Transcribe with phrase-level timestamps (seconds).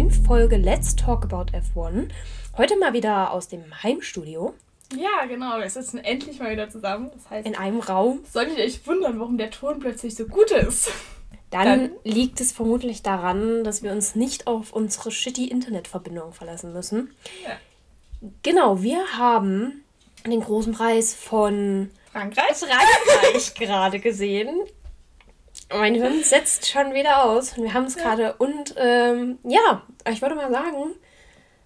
[0.00, 2.08] neuen Folge Let's Talk About F1.
[2.56, 4.54] Heute mal wieder aus dem Heimstudio.
[4.96, 5.58] Ja, genau.
[5.58, 7.10] Wir sitzen endlich mal wieder zusammen.
[7.12, 8.20] Das heißt, in einem Raum.
[8.24, 10.90] Solltet ihr euch wundern, warum der Ton plötzlich so gut ist.
[11.50, 16.72] Dann, Dann liegt es vermutlich daran, dass wir uns nicht auf unsere shitty Internetverbindung verlassen
[16.72, 17.14] müssen.
[17.44, 17.58] Ja.
[18.42, 19.84] Genau, wir haben
[20.24, 24.62] den großen Preis von Frankreich, Frankreich gerade gesehen.
[25.72, 28.02] Mein Hirn setzt schon wieder aus und wir haben es ja.
[28.02, 28.34] gerade.
[28.34, 30.94] Und ähm, ja, ich würde mal sagen,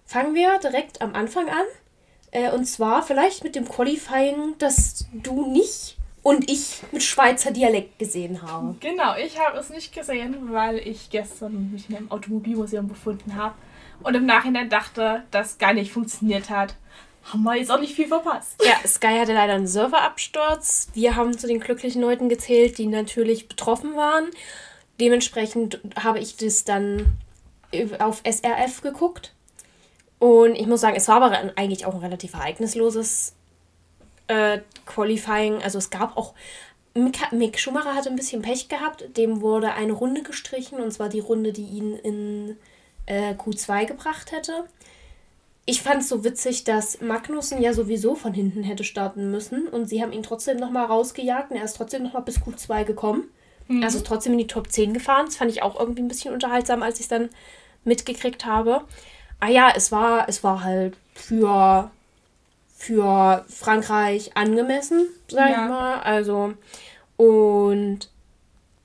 [0.05, 1.65] fangen wir direkt am Anfang an.
[2.31, 7.99] Äh, und zwar vielleicht mit dem Qualifying, das du nicht und ich mit Schweizer Dialekt
[7.99, 8.75] gesehen habe.
[8.79, 13.55] Genau, ich habe es nicht gesehen, weil ich gestern mich in einem Automobilmuseum befunden habe
[14.01, 16.75] und im Nachhinein dachte, dass gar nicht funktioniert hat
[17.25, 18.63] haben wir jetzt auch nicht viel verpasst.
[18.63, 20.89] Ja, Sky hatte leider einen Serverabsturz.
[20.93, 24.25] Wir haben zu den glücklichen Leuten gezählt, die natürlich betroffen waren.
[24.99, 27.17] Dementsprechend habe ich das dann
[27.99, 29.33] auf SRF geguckt.
[30.19, 33.33] Und ich muss sagen, es war aber eigentlich auch ein relativ ereignisloses
[34.27, 35.61] äh, Qualifying.
[35.63, 36.33] Also es gab auch.
[37.31, 39.17] Mick Schumacher hatte ein bisschen Pech gehabt.
[39.17, 42.57] Dem wurde eine Runde gestrichen, und zwar die Runde, die ihn in
[43.07, 44.65] äh, Q2 gebracht hätte
[45.65, 49.87] ich fand es so witzig, dass Magnussen ja sowieso von hinten hätte starten müssen und
[49.87, 53.23] sie haben ihn trotzdem nochmal rausgejagt und er ist trotzdem nochmal bis Q2 gekommen.
[53.67, 53.83] Mhm.
[53.83, 55.25] Also ist trotzdem in die Top 10 gefahren.
[55.25, 57.29] Das fand ich auch irgendwie ein bisschen unterhaltsam, als ich es dann
[57.83, 58.83] mitgekriegt habe.
[59.39, 61.89] Ah ja, es war, es war halt für,
[62.75, 65.63] für Frankreich angemessen, sag ja.
[65.63, 65.99] ich mal.
[66.01, 66.53] Also,
[67.17, 68.09] und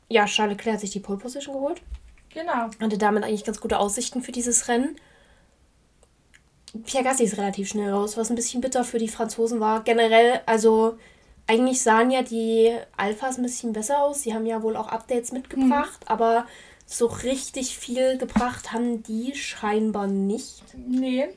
[0.09, 1.83] ja, Charles Leclerc hat sich die Pole Position geholt.
[2.33, 2.71] Genau.
[2.81, 4.97] Hatte damit eigentlich ganz gute Aussichten für dieses Rennen.
[6.85, 9.83] Pierre Gassi ist relativ schnell raus, was ein bisschen bitter für die Franzosen war.
[9.83, 10.99] Generell, also
[11.47, 14.23] eigentlich sahen ja die Alphas ein bisschen besser aus.
[14.23, 16.09] Sie haben ja wohl auch Updates mitgebracht, mhm.
[16.09, 16.47] aber
[16.87, 20.63] so richtig viel gebracht haben die scheinbar nicht.
[20.77, 21.29] Nee.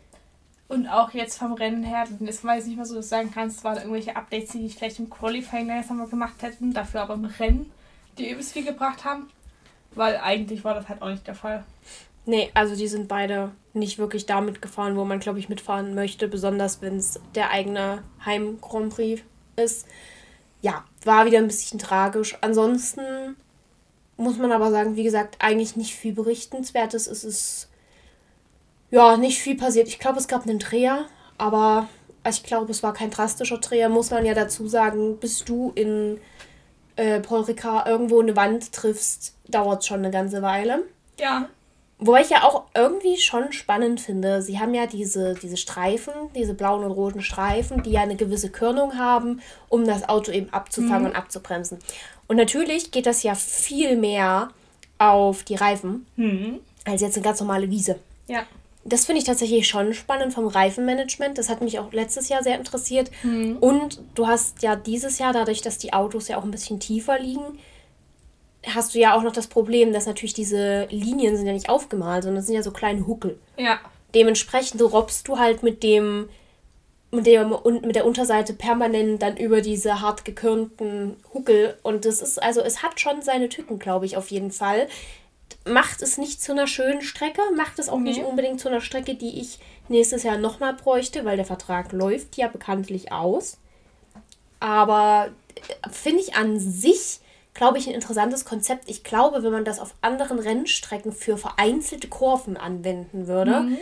[0.68, 3.31] Und auch jetzt vom Rennen her, das weiß ich nicht mehr so, dass du sagen
[3.34, 7.25] kannst, es waren irgendwelche Updates, die vielleicht im Qualifying langsam gemacht hätten, dafür aber im
[7.25, 7.72] Rennen
[8.18, 9.29] die übelst viel gebracht haben.
[9.96, 11.63] Weil eigentlich war das halt auch nicht der Fall.
[12.25, 16.28] Nee, also die sind beide nicht wirklich damit gefahren, wo man, glaube ich, mitfahren möchte,
[16.28, 19.22] besonders wenn es der eigene Heim-Grand Prix
[19.56, 19.88] ist.
[20.61, 22.38] Ja, war wieder ein bisschen tragisch.
[22.41, 23.35] Ansonsten
[24.17, 27.07] muss man aber sagen, wie gesagt, eigentlich nicht viel Berichtenswertes.
[27.07, 27.69] Es ist
[28.91, 29.88] ja nicht viel passiert.
[29.88, 31.05] Ich glaube, es gab einen Dreher,
[31.38, 31.90] aber
[32.29, 35.17] ich glaube, es war kein drastischer Dreher, muss man ja dazu sagen.
[35.17, 36.22] Bis du in
[36.95, 40.84] äh, Paul Ricard irgendwo eine Wand triffst, dauert es schon eine ganze Weile.
[41.19, 41.50] Ja.
[42.06, 44.41] Wobei ich ja auch irgendwie schon spannend finde.
[44.41, 48.50] Sie haben ja diese, diese Streifen, diese blauen und roten Streifen, die ja eine gewisse
[48.50, 51.09] Körnung haben, um das Auto eben abzufangen mhm.
[51.09, 51.80] und abzubremsen.
[52.28, 54.50] Und natürlich geht das ja viel mehr
[54.97, 56.59] auf die Reifen mhm.
[56.84, 58.00] als jetzt eine ganz normale Wiese.
[58.28, 58.44] Ja.
[58.84, 61.38] Das finde ich tatsächlich schon spannend vom Reifenmanagement.
[61.38, 63.12] Das hat mich auch letztes Jahr sehr interessiert.
[63.24, 63.56] Mhm.
[63.62, 67.18] Und du hast ja dieses Jahr, dadurch, dass die Autos ja auch ein bisschen tiefer
[67.18, 67.59] liegen,
[68.68, 72.24] hast du ja auch noch das Problem, dass natürlich diese Linien sind ja nicht aufgemalt,
[72.24, 73.40] sondern das sind ja so kleine Huckel.
[73.57, 73.79] Ja.
[74.16, 76.29] Dementsprechend robbst du halt mit dem
[77.13, 81.78] mit der, mit der Unterseite permanent dann über diese hart gekörnten Huckel.
[81.84, 84.88] Und das ist, also es hat schon seine Tücken, glaube ich, auf jeden Fall.
[85.63, 88.09] Macht es nicht zu einer schönen Strecke, macht es auch nee.
[88.09, 89.59] nicht unbedingt zu einer Strecke, die ich
[89.90, 93.59] nächstes Jahr nochmal bräuchte, weil der Vertrag läuft ja bekanntlich aus.
[94.59, 97.19] Aber äh, finde ich an sich
[97.53, 98.90] glaube ich, ein interessantes Konzept.
[98.90, 103.78] Ich glaube, wenn man das auf anderen Rennstrecken für vereinzelte Kurven anwenden würde, mhm.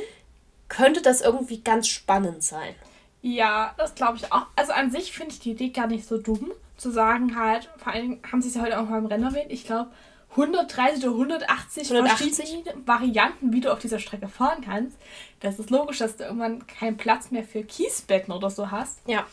[0.67, 2.75] könnte das irgendwie ganz spannend sein.
[3.21, 4.47] Ja, das glaube ich auch.
[4.55, 7.93] Also an sich finde ich die Idee gar nicht so dumm, zu sagen halt, vor
[7.93, 9.91] allem haben sie es ja heute auch mal im Rennen erwähnt, ich glaube
[10.31, 14.97] 130 oder 180, 180 verschiedene Varianten, wie du auf dieser Strecke fahren kannst.
[15.41, 18.99] Das ist logisch, dass du irgendwann keinen Platz mehr für Kiesbetten oder so hast.
[19.07, 19.25] Ja.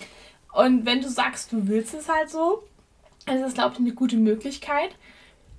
[0.52, 2.64] Und wenn du sagst, du willst es halt so,
[3.30, 4.90] es ist, glaube ich, eine gute Möglichkeit.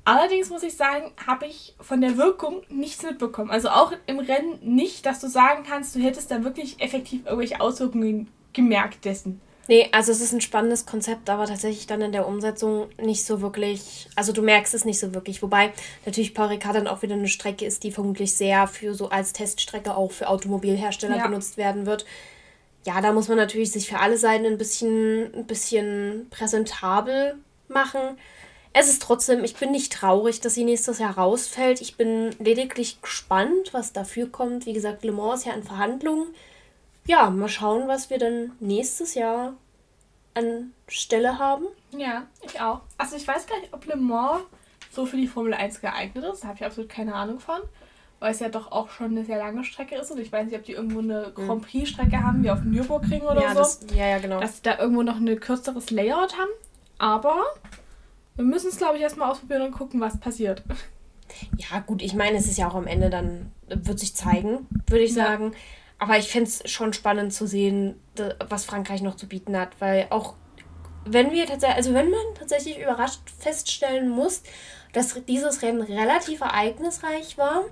[0.06, 3.52] Allerdings muss ich sagen, habe ich von der Wirkung nichts mitbekommen.
[3.52, 7.62] Also auch im Rennen nicht, dass du sagen kannst, du hättest da wirklich effektiv irgendwelche
[7.62, 9.40] Auswirkungen gemerkt dessen.
[9.68, 13.40] Nee, also es ist ein spannendes Konzept, aber tatsächlich dann in der Umsetzung nicht so
[13.42, 15.44] wirklich, also du merkst es nicht so wirklich.
[15.44, 15.72] Wobei
[16.08, 19.32] natürlich Paul Ricard dann auch wieder eine Strecke ist, die vermutlich sehr für so als
[19.32, 21.28] Teststrecke auch für Automobilhersteller ja.
[21.28, 22.06] benutzt werden wird.
[22.88, 27.38] Ja, da muss man natürlich sich für alle Seiten ein bisschen, ein bisschen präsentabel
[27.70, 28.18] machen.
[28.72, 31.82] Es ist trotzdem, ich bin nicht traurig, dass sie nächstes Jahr rausfällt.
[31.82, 34.66] Ich bin lediglich gespannt, was dafür kommt.
[34.66, 36.28] Wie gesagt, Le Mans ist ja in Verhandlungen.
[37.08, 39.54] Ja, mal schauen, was wir dann nächstes Jahr
[40.36, 41.66] an Stelle haben.
[41.98, 42.82] Ja, ich auch.
[42.98, 44.44] Also ich weiß gar nicht, ob Le Mans
[44.92, 46.44] so für die Formel 1 geeignet ist.
[46.44, 47.62] Da habe ich absolut keine Ahnung von.
[48.20, 50.56] weil es ja doch auch schon eine sehr lange Strecke ist und ich weiß nicht,
[50.56, 51.46] ob die irgendwo eine mhm.
[51.46, 53.60] Grand Prix-Strecke haben, wie auf dem Nürburgring oder ja, so.
[53.60, 54.40] Das, ja, ja, genau.
[54.40, 56.50] Dass sie da irgendwo noch ein kürzeres Layout haben.
[57.00, 57.46] Aber
[58.36, 60.64] wir müssen es, glaube ich, erstmal ausprobieren und gucken, was passiert.
[61.58, 65.04] Ja, gut, ich meine, es ist ja auch am Ende dann, wird sich zeigen, würde
[65.04, 65.26] ich ja.
[65.26, 65.54] sagen.
[65.98, 68.00] Aber ich finde es schon spannend zu sehen,
[68.48, 70.36] was Frankreich noch zu bieten hat, weil auch
[71.06, 74.44] wenn wir tatsächlich, also wenn man tatsächlich überrascht feststellen muss,
[74.94, 77.64] dass dieses Rennen relativ ereignisreich war,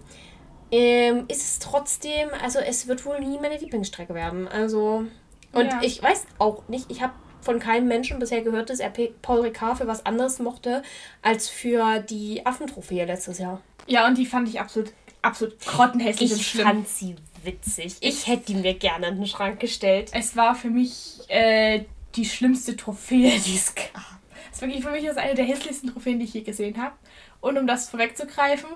[0.71, 4.47] ähm, ist es trotzdem, also es wird wohl nie meine Lieblingsstrecke werden.
[4.47, 5.05] Also,
[5.53, 5.79] und ja.
[5.81, 8.91] ich weiß auch nicht, ich habe von keinem Menschen bisher gehört, dass er
[9.21, 10.83] Paul Ricard für was anderes mochte
[11.21, 13.61] als für die Affentrophäe letztes Jahr.
[13.87, 14.91] Ja, und die fand ich absolut,
[15.21, 16.67] absolut grottenhässlich ich und schlimm.
[16.67, 17.95] Ich fand sie witzig.
[18.01, 20.11] Ich hätte die mir gerne in den Schrank gestellt.
[20.13, 21.85] Es war für mich äh,
[22.15, 24.19] die schlimmste Trophäe, die es gab.
[24.49, 26.95] Das ist wirklich für mich ist eine der hässlichsten Trophäen, die ich je gesehen habe.
[27.41, 28.69] Und um das vorwegzugreifen,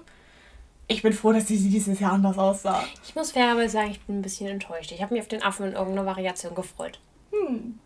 [0.88, 2.84] ich bin froh, dass sie dieses Jahr anders aussah.
[3.06, 4.92] Ich muss fairerweise sagen, ich bin ein bisschen enttäuscht.
[4.92, 7.00] Ich habe mich auf den Affen in irgendeiner Variation gefreut.
[7.32, 7.80] Hm.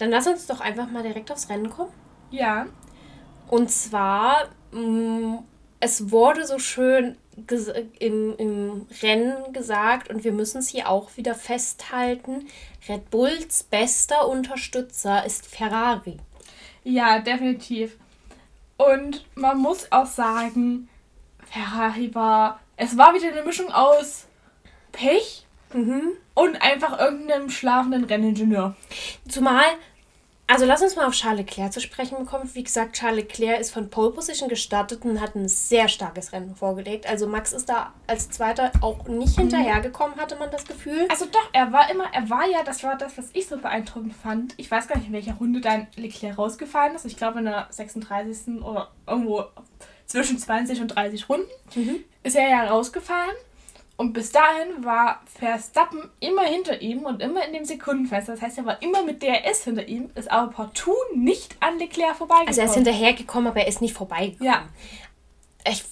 [0.00, 1.92] Dann lass uns doch einfach mal direkt aufs Rennen kommen.
[2.30, 2.66] Ja.
[3.48, 5.38] Und zwar, mm,
[5.78, 7.18] es wurde so schön
[7.98, 12.46] im, im Rennen gesagt und wir müssen es hier auch wieder festhalten,
[12.88, 16.16] Red Bulls bester Unterstützer ist Ferrari.
[16.82, 17.98] Ja, definitiv.
[18.78, 20.88] Und man muss auch sagen,
[21.44, 24.26] Ferrari war, es war wieder eine Mischung aus
[24.92, 25.44] Pech
[25.74, 26.12] mhm.
[26.34, 28.74] und einfach irgendeinem schlafenden Renningenieur.
[29.28, 29.64] Zumal
[30.50, 32.50] also lass uns mal auf Charles Leclerc zu sprechen bekommen.
[32.54, 36.56] Wie gesagt, Charles Leclerc ist von Pole Position gestartet und hat ein sehr starkes Rennen
[36.56, 37.08] vorgelegt.
[37.08, 39.42] Also Max ist da als Zweiter auch nicht mhm.
[39.42, 41.06] hinterhergekommen, hatte man das Gefühl.
[41.08, 44.14] Also doch, er war immer, er war ja, das war das, was ich so beeindruckend
[44.14, 44.54] fand.
[44.56, 47.04] Ich weiß gar nicht, in welcher Runde dein Leclerc rausgefallen ist.
[47.04, 48.60] Ich glaube in der 36.
[48.62, 49.44] oder irgendwo
[50.06, 52.02] zwischen 20 und 30 Runden mhm.
[52.24, 53.36] ist er ja rausgefallen.
[54.00, 58.30] Und bis dahin war Verstappen immer hinter ihm und immer in dem Sekundenfest.
[58.30, 62.16] Das heißt, er war immer mit DRS hinter ihm, ist aber partout nicht an Leclerc
[62.16, 62.48] vorbeigekommen.
[62.48, 64.50] Also er ist hinterhergekommen, aber er ist nicht vorbeigekommen.
[64.50, 64.62] Ja.
[65.70, 65.84] Ich,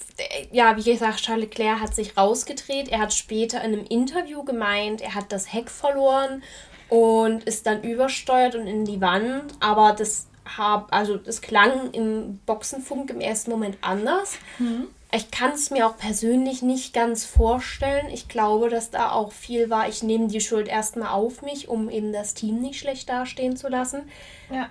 [0.51, 2.89] ja, wie gesagt, Charles Leclerc hat sich rausgedreht.
[2.89, 6.41] Er hat später in einem Interview gemeint, er hat das Heck verloren
[6.89, 9.53] und ist dann übersteuert und in die Wand.
[9.59, 10.25] Aber das,
[10.57, 14.39] hab, also das klang im Boxenfunk im ersten Moment anders.
[14.57, 14.87] Mhm.
[15.11, 18.07] Ich kann es mir auch persönlich nicht ganz vorstellen.
[18.13, 21.89] Ich glaube, dass da auch viel war, ich nehme die Schuld erstmal auf mich, um
[21.89, 24.03] eben das Team nicht schlecht dastehen zu lassen.
[24.51, 24.69] Ja.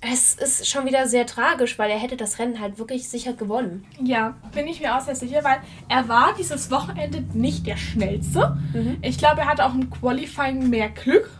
[0.00, 3.86] Es ist schon wieder sehr tragisch, weil er hätte das Rennen halt wirklich sicher gewonnen.
[4.02, 8.56] Ja, bin ich mir auch sehr sicher, weil er war dieses Wochenende nicht der schnellste.
[8.72, 8.98] Mhm.
[9.02, 11.30] Ich glaube, er hatte auch im Qualifying mehr Glück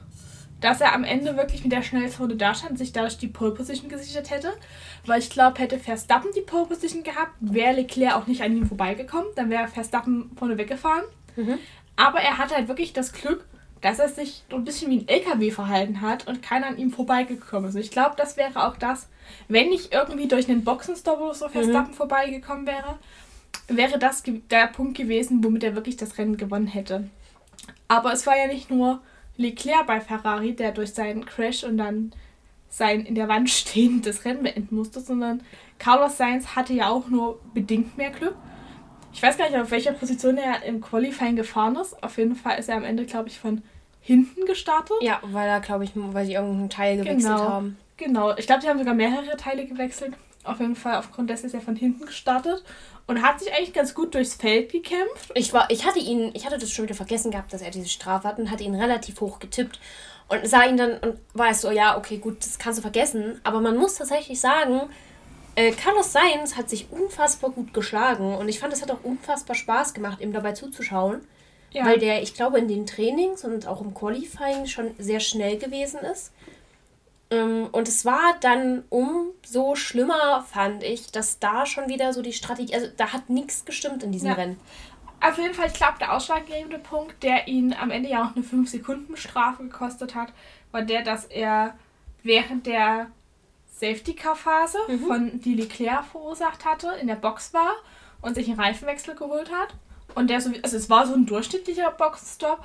[0.62, 3.29] dass er am Ende wirklich mit der schnellsten Runde da stand und sich dadurch die
[3.29, 4.53] Pole Position gesichert hätte.
[5.05, 8.67] Weil ich glaube, hätte Verstappen die Pole Position gehabt, wäre Leclerc auch nicht an ihm
[8.67, 9.26] vorbeigekommen.
[9.37, 11.05] Dann wäre Verstappen vorne weggefahren.
[11.37, 11.59] Mhm.
[11.97, 13.44] Aber er hatte halt wirklich das Glück,
[13.81, 16.93] dass er sich so ein bisschen wie ein LKW verhalten hat und keiner an ihm
[16.93, 17.75] vorbeigekommen ist.
[17.75, 19.09] Ich glaube, das wäre auch das,
[19.49, 21.97] wenn nicht irgendwie durch einen Boxenstopp oder so Verstappen mhm.
[21.97, 22.99] vorbeigekommen wäre,
[23.66, 27.11] wäre das der Punkt gewesen, womit er wirklich das Rennen gewonnen hätte.
[27.88, 29.00] Aber es war ja nicht nur
[29.42, 32.12] Leclerc bei Ferrari, der durch seinen Crash und dann
[32.68, 35.42] sein in der Wand stehendes Rennen beenden musste, sondern
[35.78, 38.37] Carlos Sainz hatte ja auch nur bedingt mehr Glück.
[39.12, 42.02] Ich weiß gar nicht, auf welcher Position er im Qualifying gefahren ist.
[42.02, 43.62] Auf jeden Fall ist er am Ende, glaube ich, von
[44.00, 44.96] hinten gestartet.
[45.02, 47.76] Ja, weil er, glaube ich, weil sie irgendeinen Teil gewechselt genau, haben.
[47.99, 50.14] Genau, ich glaube, die haben sogar mehrere Teile gewechselt.
[50.44, 52.64] Auf jeden Fall, aufgrund dessen ist er von hinten gestartet
[53.06, 55.32] und hat sich eigentlich ganz gut durchs Feld gekämpft.
[55.35, 57.88] Ich, war, ich hatte ihn, ich hatte das schon wieder vergessen gehabt, dass er diese
[57.88, 59.80] Strafe hat und hatte ihn relativ hoch getippt.
[60.28, 63.40] Und sah ihn dann und war so, ja, okay, gut, das kannst du vergessen.
[63.44, 64.82] Aber man muss tatsächlich sagen,
[65.56, 69.54] äh, Carlos Sainz hat sich unfassbar gut geschlagen und ich fand, es hat auch unfassbar
[69.54, 71.21] Spaß gemacht, ihm dabei zuzuschauen.
[71.73, 71.87] Ja.
[71.87, 76.00] Weil der, ich glaube, in den Trainings und auch im Qualifying schon sehr schnell gewesen
[76.00, 76.32] ist.
[77.32, 82.34] Ähm, und es war dann umso schlimmer, fand ich, dass da schon wieder so die
[82.34, 84.34] Strategie, also da hat nichts gestimmt in diesem ja.
[84.34, 84.60] Rennen.
[85.20, 88.44] Auf jeden Fall, ich glaube, der ausschlaggebende Punkt, der ihn am Ende ja auch eine
[88.44, 90.32] 5-Sekunden-Strafe gekostet hat,
[90.72, 91.74] war der, dass er
[92.22, 93.06] während der
[93.78, 95.06] Safety-Car-Phase mhm.
[95.06, 97.72] von die Leclerc verursacht hatte, in der Box war
[98.20, 99.74] und sich einen Reifenwechsel geholt hat.
[100.14, 102.62] Und der so, also es war so ein durchschnittlicher Boxenstopp,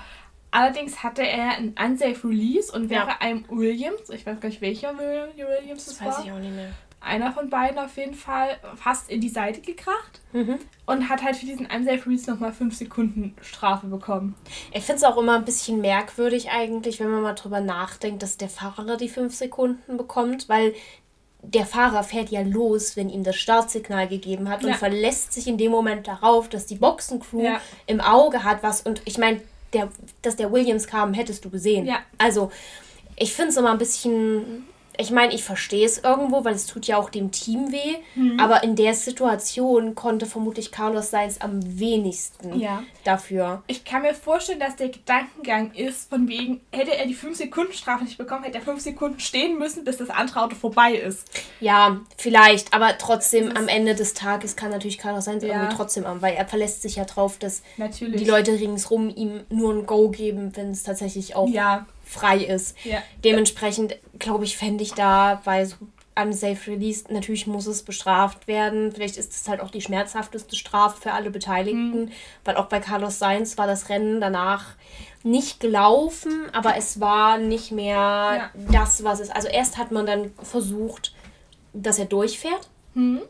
[0.52, 3.18] Allerdings hatte er ein unsafe Release und wäre ja.
[3.20, 6.56] einem Williams, ich weiß gar nicht welcher Williams das, das weiß war, ich auch nicht
[6.56, 6.70] mehr.
[7.00, 10.58] Einer von beiden auf jeden Fall fast in die Seite gekracht mhm.
[10.88, 14.36] und hat halt für diesen unsafe Release nochmal 5 Sekunden Strafe bekommen.
[14.74, 18.38] Ich finde es auch immer ein bisschen merkwürdig eigentlich, wenn man mal drüber nachdenkt, dass
[18.38, 20.74] der Fahrer die 5 Sekunden bekommt, weil
[21.44, 25.58] der Fahrer fährt ja los, wenn ihm das Startsignal gegeben hat und verlässt sich in
[25.58, 27.62] dem Moment darauf, dass die Boxencrew ja.
[27.86, 29.42] im Auge hat, was und ich meine,
[29.74, 29.90] der,
[30.22, 31.86] dass der Williams kam, hättest du gesehen.
[31.86, 32.00] Ja.
[32.18, 32.52] Also,
[33.16, 34.66] ich finde es immer ein bisschen
[34.98, 37.98] ich meine, ich verstehe es irgendwo, weil es tut ja auch dem Team weh.
[38.16, 38.40] Mhm.
[38.40, 42.84] Aber in der Situation konnte vermutlich Carlos Sainz am wenigsten ja.
[43.04, 43.64] dafür.
[43.68, 48.18] Ich kann mir vorstellen, dass der Gedankengang ist, von wegen, hätte er die 5-Sekunden-Strafe nicht
[48.18, 51.28] bekommen, hätte er 5 Sekunden stehen müssen, bis das andere Auto vorbei ist.
[51.60, 52.74] Ja, vielleicht.
[52.74, 55.50] Aber trotzdem, am Ende des Tages kann natürlich Carlos Sainz ja.
[55.50, 58.22] irgendwie trotzdem am, weil er verlässt sich ja drauf, dass natürlich.
[58.22, 62.76] die Leute ringsrum ihm nur ein Go geben, wenn es tatsächlich auch ja frei ist.
[62.84, 63.04] Ja.
[63.24, 65.76] Dementsprechend, glaube ich, fände ich da bei so
[66.16, 68.92] einem Safe Release, natürlich muss es bestraft werden.
[68.92, 72.12] Vielleicht ist es halt auch die schmerzhafteste Strafe für alle Beteiligten, mhm.
[72.44, 74.76] weil auch bei Carlos Sainz war das Rennen danach
[75.24, 78.52] nicht gelaufen, aber es war nicht mehr ja.
[78.72, 79.30] das, was es.
[79.30, 81.14] Also erst hat man dann versucht,
[81.74, 82.68] dass er durchfährt.
[82.94, 83.22] Mhm.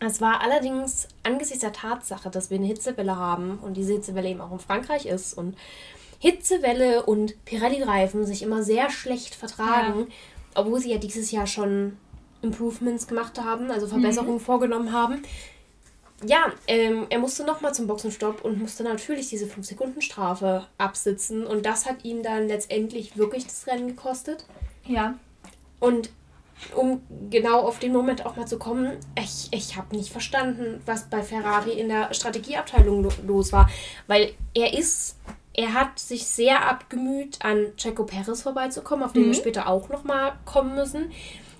[0.00, 4.40] Es war allerdings angesichts der Tatsache, dass wir eine Hitzewelle haben und diese Hitzewelle eben
[4.40, 5.56] auch in Frankreich ist und
[6.18, 10.14] Hitzewelle und Pirelli-Reifen sich immer sehr schlecht vertragen, ja.
[10.54, 11.96] obwohl sie ja dieses Jahr schon
[12.42, 14.40] Improvements gemacht haben, also Verbesserungen mhm.
[14.40, 15.22] vorgenommen haben.
[16.24, 21.46] Ja, ähm, er musste nochmal zum Boxenstopp und musste natürlich diese 5-Sekunden-Strafe absitzen.
[21.46, 24.44] Und das hat ihm dann letztendlich wirklich das Rennen gekostet.
[24.84, 25.14] Ja.
[25.78, 26.10] Und
[26.74, 31.08] um genau auf den Moment auch mal zu kommen, ich, ich habe nicht verstanden, was
[31.08, 33.70] bei Ferrari in der Strategieabteilung lo los war.
[34.08, 35.16] Weil er ist
[35.58, 39.26] er hat sich sehr abgemüht, an Checo Perez vorbeizukommen, auf den mhm.
[39.26, 41.10] wir später auch nochmal kommen müssen.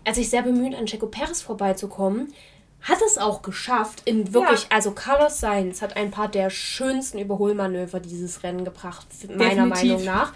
[0.04, 2.32] Er hat sich sehr bemüht, an Checo Perez vorbeizukommen.
[2.80, 4.68] Hat es auch geschafft, in wirklich, ja.
[4.70, 9.90] also Carlos Sainz hat ein paar der schönsten Überholmanöver dieses Rennen gebracht, meiner Definitiv.
[9.90, 10.32] Meinung nach.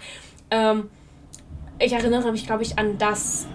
[0.51, 0.89] Ähm,
[1.79, 3.47] ich erinnere mich, glaube ich, an das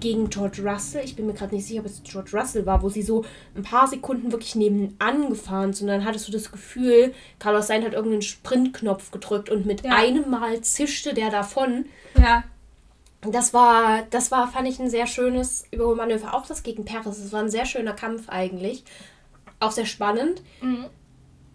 [0.00, 1.04] gegen George Russell.
[1.04, 3.62] Ich bin mir gerade nicht sicher, ob es George Russell war, wo sie so ein
[3.62, 5.88] paar Sekunden wirklich nebenan gefahren sind.
[5.88, 9.92] Und dann hattest du das Gefühl, Carlos Sainz hat irgendeinen Sprintknopf gedrückt und mit ja.
[9.94, 11.86] einem Mal zischte der davon.
[12.18, 12.44] Ja.
[13.22, 16.34] Das war, das war, fand ich, ein sehr schönes Überholmanöver.
[16.34, 17.18] Auch das gegen Perez.
[17.18, 18.84] Es war ein sehr schöner Kampf eigentlich.
[19.60, 20.42] Auch sehr spannend.
[20.62, 20.86] Mhm.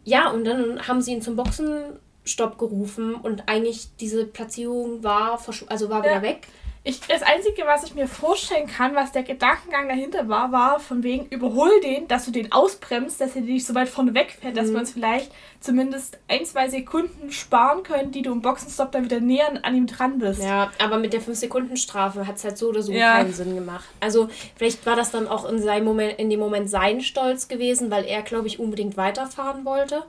[0.03, 5.89] Ja, und dann haben sie ihn zum Boxenstopp gerufen und eigentlich diese Platzierung war, also
[5.89, 6.47] war wieder weg.
[6.87, 11.01] Ich, das Einzige, was ich mir vorstellen kann, was der Gedankengang dahinter war, war von
[11.01, 14.57] wegen, überhol den, dass du den ausbremst, dass er nicht so weit vorne wegfährt, mhm.
[14.59, 19.05] dass wir uns vielleicht zumindest ein, zwei Sekunden sparen können, die du im Boxenstopp dann
[19.05, 20.43] wieder näher an ihm dran bist.
[20.43, 23.15] Ja, aber mit der 5-Sekunden-Strafe hat es halt so oder so ja.
[23.15, 23.85] keinen Sinn gemacht.
[23.99, 27.89] Also vielleicht war das dann auch in, seinem Moment, in dem Moment sein Stolz gewesen,
[27.89, 30.03] weil er, glaube ich, unbedingt weiterfahren wollte.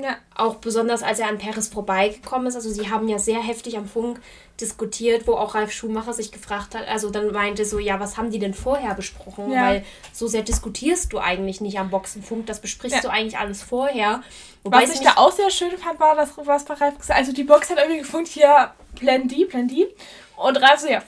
[0.00, 0.16] Ja.
[0.34, 2.54] Auch besonders, als er an Paris vorbeigekommen ist.
[2.54, 4.20] Also sie haben ja sehr heftig am Funk
[4.60, 8.30] diskutiert, wo auch Ralf Schumacher sich gefragt hat, also dann meinte so, ja, was haben
[8.30, 9.50] die denn vorher besprochen?
[9.50, 9.68] Ja.
[9.68, 13.02] Weil so sehr diskutierst du eigentlich nicht am Boxenfunk, das besprichst ja.
[13.02, 14.22] du eigentlich alles vorher.
[14.62, 17.16] Wobei was ich da auch sehr schön fand, war das, was bei Ralf gesagt hat.
[17.16, 19.88] Also die Box hat irgendwie gefunkt, hier Plan D, Plan D.
[20.36, 21.02] Und Ralf so, ja,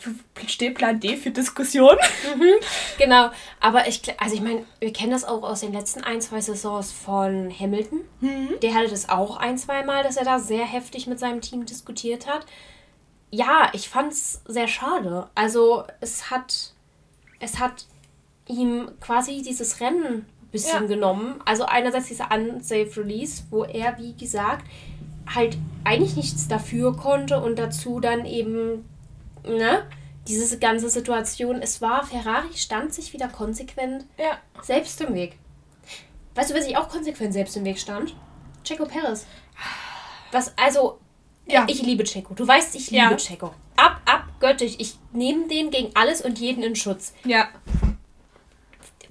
[0.46, 1.96] steht Plan D für Diskussion.
[2.36, 2.54] Mhm,
[2.98, 6.40] genau, aber ich, also ich meine, wir kennen das auch aus den letzten ein, zwei
[6.40, 8.00] Saisons von Hamilton.
[8.20, 8.60] Mhm.
[8.62, 11.66] Der hatte das auch ein, zwei Mal, dass er da sehr heftig mit seinem Team
[11.66, 12.46] diskutiert hat
[13.34, 15.28] ja, ich fand's sehr schade.
[15.34, 16.72] Also es hat,
[17.40, 17.86] es hat
[18.46, 20.88] ihm quasi dieses Rennen ein bisschen ja.
[20.88, 21.40] genommen.
[21.44, 24.64] Also einerseits dieser Unsafe Release, wo er, wie gesagt,
[25.32, 28.88] halt eigentlich nichts dafür konnte und dazu dann eben,
[29.44, 29.84] ne,
[30.28, 31.60] diese ganze Situation.
[31.60, 34.38] Es war, Ferrari stand sich wieder konsequent ja.
[34.62, 35.38] selbst im Weg.
[36.36, 38.14] Weißt du, wer sich auch konsequent selbst im Weg stand?
[38.64, 39.26] Checo Perez.
[40.32, 40.98] Was, also,
[41.46, 41.66] ja.
[41.68, 42.34] Ich liebe Checo.
[42.34, 43.16] Du weißt, ich liebe ja.
[43.16, 43.54] Checo.
[43.76, 44.80] Ab, ab, göttlich.
[44.80, 47.14] Ich nehme den gegen alles und jeden in Schutz.
[47.24, 47.48] Ja.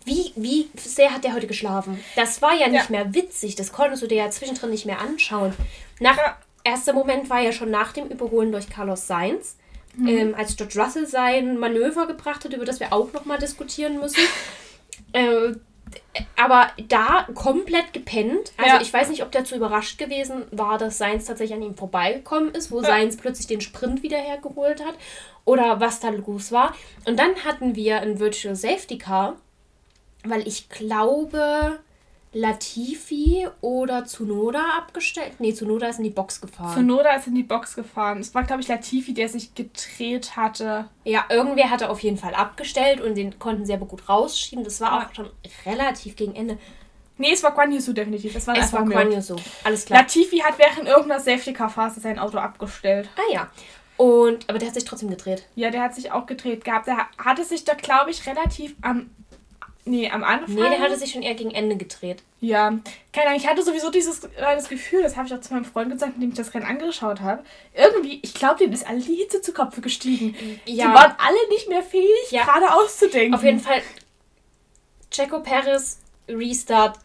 [0.05, 1.99] Wie, wie sehr hat der heute geschlafen?
[2.15, 2.91] Das war ja nicht ja.
[2.91, 3.55] mehr witzig.
[3.55, 5.53] Das konntest du dir ja zwischendrin nicht mehr anschauen.
[5.99, 6.37] Nach, ja.
[6.65, 9.57] Erster Moment war ja schon nach dem Überholen durch Carlos Sainz.
[9.95, 10.07] Mhm.
[10.07, 14.21] Ähm, als George Russell sein Manöver gebracht hat, über das wir auch nochmal diskutieren müssen.
[15.13, 15.53] äh,
[16.35, 18.53] aber da komplett gepennt.
[18.57, 18.81] Also ja.
[18.81, 22.53] ich weiß nicht, ob der zu überrascht gewesen war, dass Seins tatsächlich an ihm vorbeigekommen
[22.53, 22.87] ist, wo ja.
[22.87, 24.95] Seins plötzlich den Sprint wieder hergeholt hat
[25.45, 26.75] oder was da los war.
[27.05, 29.37] Und dann hatten wir ein Virtual Safety Car,
[30.23, 31.79] weil ich glaube,
[32.33, 35.33] Latifi oder Zunoda abgestellt?
[35.39, 36.73] Nee, Zunoda ist in die Box gefahren.
[36.73, 38.19] Zunoda ist in die Box gefahren.
[38.19, 40.89] Es war, glaube ich, Latifi, der sich gedreht hatte.
[41.03, 44.63] Ja, irgendwer hatte auf jeden Fall abgestellt und den konnten sie aber gut rausschieben.
[44.63, 45.07] Das war ja.
[45.07, 45.29] auch schon
[45.65, 46.57] relativ gegen Ende.
[47.17, 48.33] Nee, es war Guan Yusu definitiv.
[48.33, 49.35] Das war es war Guan Yusu.
[49.63, 49.99] Alles klar.
[49.99, 53.07] Latifi hat während irgendeiner Safety-Car-Phase sein Auto abgestellt.
[53.15, 53.49] Ah ja.
[53.97, 55.47] Und, aber der hat sich trotzdem gedreht.
[55.55, 56.87] Ja, der hat sich auch gedreht gehabt.
[56.87, 59.11] Der hatte sich da, glaube ich, relativ am.
[59.85, 60.55] Nee, am Anfang.
[60.55, 62.23] Nee, der hatte sich schon eher gegen Ende gedreht.
[62.39, 62.73] Ja,
[63.11, 65.65] keine Ahnung, ich hatte sowieso dieses äh, das Gefühl, das habe ich auch zu meinem
[65.65, 67.43] Freund gesagt, mit dem ich das Rennen angeschaut habe.
[67.73, 70.35] Irgendwie, ich glaube, dem ist alle die Hitze zu Kopf gestiegen.
[70.65, 70.87] Ja.
[70.87, 72.43] Die waren alle nicht mehr fähig, ja.
[72.43, 73.35] gerade auszudenken.
[73.35, 73.81] Auf jeden Fall,
[75.11, 75.99] Checo Perez,
[76.29, 76.97] Restart,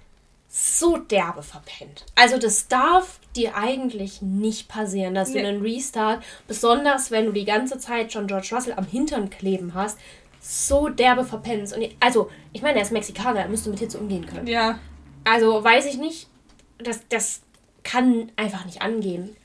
[0.49, 2.07] so derbe verpennt.
[2.15, 5.43] Also das darf dir eigentlich nicht passieren, dass nee.
[5.43, 9.75] du einen Restart, besonders wenn du die ganze Zeit schon George Russell am Hintern kleben
[9.75, 9.99] hast,
[10.51, 11.77] so derbe verpennst.
[11.77, 14.47] Und also, ich meine, er ist Mexikaner, er müsste mit Hitze umgehen können.
[14.47, 14.79] Ja.
[15.23, 16.29] Also weiß ich nicht,
[16.79, 17.43] das, das
[17.85, 19.37] kann einfach nicht angehen.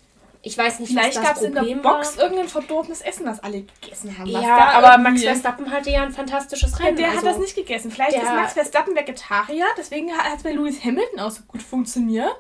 [0.43, 2.23] Ich weiß nicht, Vielleicht gab es in der Box war.
[2.23, 4.29] irgendein verdorbenes Essen, was alle gegessen haben.
[4.29, 6.97] ja, aber Max Verstappen hatte ja ein fantastisches Rennen.
[6.97, 7.91] Ja, der also hat das nicht gegessen.
[7.91, 12.31] Vielleicht ist Max Verstappen Vegetarier, deswegen hat es bei Lewis Hamilton auch so gut funktioniert.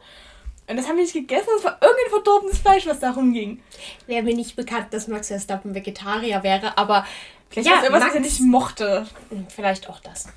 [0.67, 3.61] Und das haben wir nicht gegessen, das war irgendein verdorbenes Fleisch, was darum ging.
[4.07, 7.05] Wäre mir nicht bekannt, dass Max Verstappen Vegetarier wäre, aber.
[7.53, 9.05] Vielleicht ja, irgendwas, was er nicht mochte.
[9.29, 10.27] Hm, vielleicht auch das.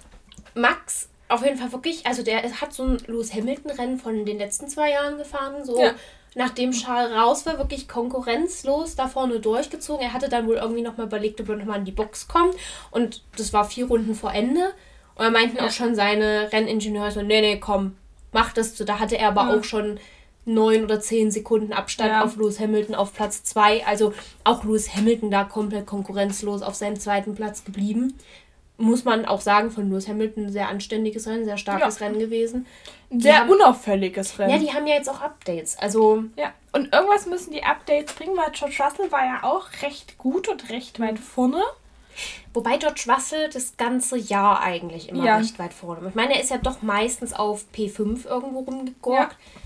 [0.54, 4.68] Max, auf jeden Fall wirklich, also der hat so ein Lewis Hamilton-Rennen von den letzten
[4.68, 5.80] zwei Jahren gefahren, so.
[5.80, 5.94] Ja
[6.34, 10.02] nachdem Charles raus war, wirklich konkurrenzlos da vorne durchgezogen.
[10.02, 12.54] Er hatte dann wohl irgendwie nochmal überlegt, ob er nochmal in die Box kommt.
[12.90, 14.72] Und das war vier Runden vor Ende.
[15.14, 15.66] Und da meinten ja.
[15.66, 17.96] auch schon seine Renningenieure so, nee, nee, komm,
[18.32, 18.84] mach das zu.
[18.84, 19.58] Da hatte er aber ja.
[19.58, 20.00] auch schon
[20.44, 22.24] neun oder zehn Sekunden Abstand ja.
[22.24, 23.86] auf Lewis Hamilton auf Platz zwei.
[23.86, 24.12] Also
[24.44, 28.14] auch Lewis Hamilton da komplett konkurrenzlos auf seinem zweiten Platz geblieben
[28.82, 32.06] muss man auch sagen, von Lewis Hamilton ein sehr anständiges Rennen, sehr starkes ja.
[32.06, 32.66] Rennen gewesen.
[33.10, 34.50] Ein sehr haben, unauffälliges Rennen.
[34.50, 35.78] Ja, die haben ja jetzt auch Updates.
[35.78, 36.24] Also.
[36.36, 40.48] Ja, und irgendwas müssen die Updates bringen, weil George Russell war ja auch recht gut
[40.48, 41.62] und recht weit vorne.
[42.52, 45.36] Wobei George Russell das ganze Jahr eigentlich immer ja.
[45.36, 46.08] recht weit vorne.
[46.08, 49.32] Ich meine, er ist ja doch meistens auf P5 irgendwo rumgegurkt.
[49.32, 49.60] Ja.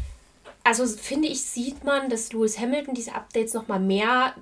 [0.67, 4.35] Also finde ich, sieht man, dass Lewis Hamilton diese Updates nochmal mehr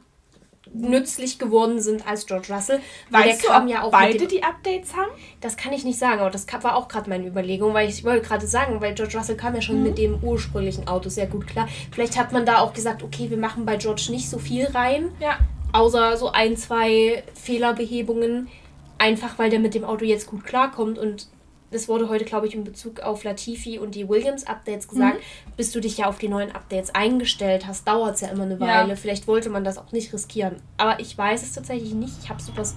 [0.73, 2.81] nützlich geworden sind als George Russell.
[3.11, 5.11] Weil weißt der kam ja auch beide dem, die Updates haben?
[5.43, 8.27] Das kann ich nicht sagen, aber das war auch gerade meine Überlegung, weil ich wollte
[8.27, 9.83] gerade sagen, weil George Russell kam ja schon mhm.
[9.83, 11.69] mit dem ursprünglichen Auto sehr gut klar.
[11.93, 15.13] Vielleicht hat man da auch gesagt, okay, wir machen bei George nicht so viel rein.
[15.21, 15.39] Ja.
[15.75, 18.49] Außer so ein, zwei Fehlerbehebungen.
[18.97, 21.27] Einfach weil der mit dem Auto jetzt gut klarkommt und
[21.75, 25.53] das wurde heute, glaube ich, in Bezug auf Latifi und die Williams-Updates gesagt, mhm.
[25.57, 28.61] bis du dich ja auf die neuen Updates eingestellt hast, dauert es ja immer eine
[28.61, 28.91] Weile.
[28.91, 28.97] Ja.
[28.97, 30.63] Vielleicht wollte man das auch nicht riskieren.
[30.77, 32.15] Aber ich weiß es tatsächlich nicht.
[32.23, 32.77] Ich habe sowas.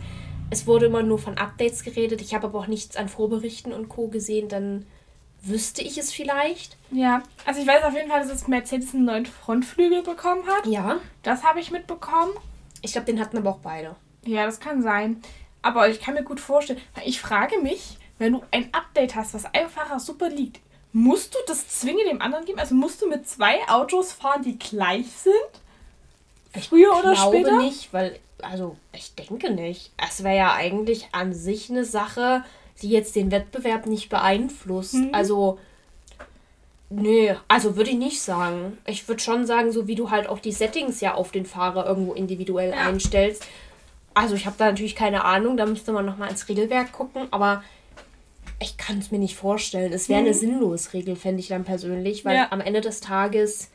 [0.50, 2.22] Es wurde immer nur von Updates geredet.
[2.22, 4.08] Ich habe aber auch nichts an Vorberichten und Co.
[4.08, 4.50] gesehen.
[4.50, 4.86] Dann
[5.44, 6.76] wüsste ich es vielleicht.
[6.90, 10.66] Ja, also ich weiß auf jeden Fall, dass es Mercedes einen neuen Frontflügel bekommen hat.
[10.66, 10.98] Ja.
[11.22, 12.32] Das habe ich mitbekommen.
[12.82, 13.96] Ich glaube, den hatten aber auch beide.
[14.26, 15.22] Ja, das kann sein.
[15.62, 19.46] Aber ich kann mir gut vorstellen, ich frage mich, wenn du ein Update hast, was
[19.54, 20.60] einfacher super liegt,
[20.94, 22.60] musst du das zwingend dem anderen geben?
[22.60, 25.34] Also musst du mit zwei Autos fahren, die gleich sind?
[26.56, 27.58] Ich Früher oder glaube später?
[27.62, 29.92] nicht, weil, also ich denke nicht.
[29.98, 32.44] Es wäre ja eigentlich an sich eine Sache,
[32.82, 34.96] die jetzt den Wettbewerb nicht beeinflusst.
[34.96, 35.10] Mhm.
[35.14, 35.60] Also,
[36.90, 38.78] nö, also würde ich nicht sagen.
[38.86, 41.86] Ich würde schon sagen, so wie du halt auch die Settings ja auf den Fahrer
[41.86, 42.88] irgendwo individuell ja.
[42.88, 43.46] einstellst.
[44.14, 47.64] Also ich habe da natürlich keine Ahnung, da müsste man nochmal ins Regelwerk gucken, aber
[48.60, 49.94] ich kann es mir nicht vorstellen.
[49.94, 50.28] Es wäre mhm.
[50.28, 52.48] eine sinnlose Regel, fände ich dann persönlich, weil ja.
[52.52, 53.70] am Ende des Tages,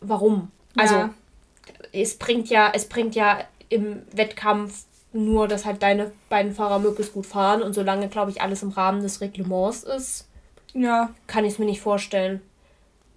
[0.00, 0.50] warum?
[0.76, 1.14] Also, ja.
[1.92, 7.12] es bringt ja, es bringt ja im Wettkampf nur, dass halt deine beiden Fahrer möglichst
[7.12, 10.28] gut fahren und solange, glaube ich, alles im Rahmen des Reglements ist,
[10.72, 11.10] ja.
[11.26, 12.40] kann ich es mir nicht vorstellen.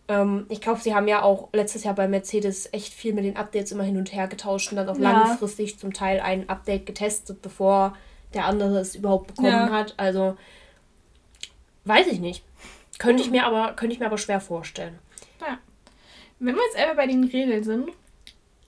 [0.07, 3.35] Ähm, ich glaube, sie haben ja auch letztes Jahr bei Mercedes echt viel mit den
[3.35, 5.11] Updates immer hin und her getauscht und dann auch ja.
[5.11, 7.95] langfristig zum Teil ein Update getestet, bevor
[8.33, 9.69] der andere es überhaupt bekommen ja.
[9.69, 9.93] hat.
[9.97, 10.37] Also
[11.85, 12.43] weiß ich nicht.
[12.99, 14.97] Könnte ich mir aber, könnte ich mir aber schwer vorstellen.
[15.41, 15.59] Ja.
[16.39, 17.89] Wenn wir jetzt einmal bei den Regeln sind,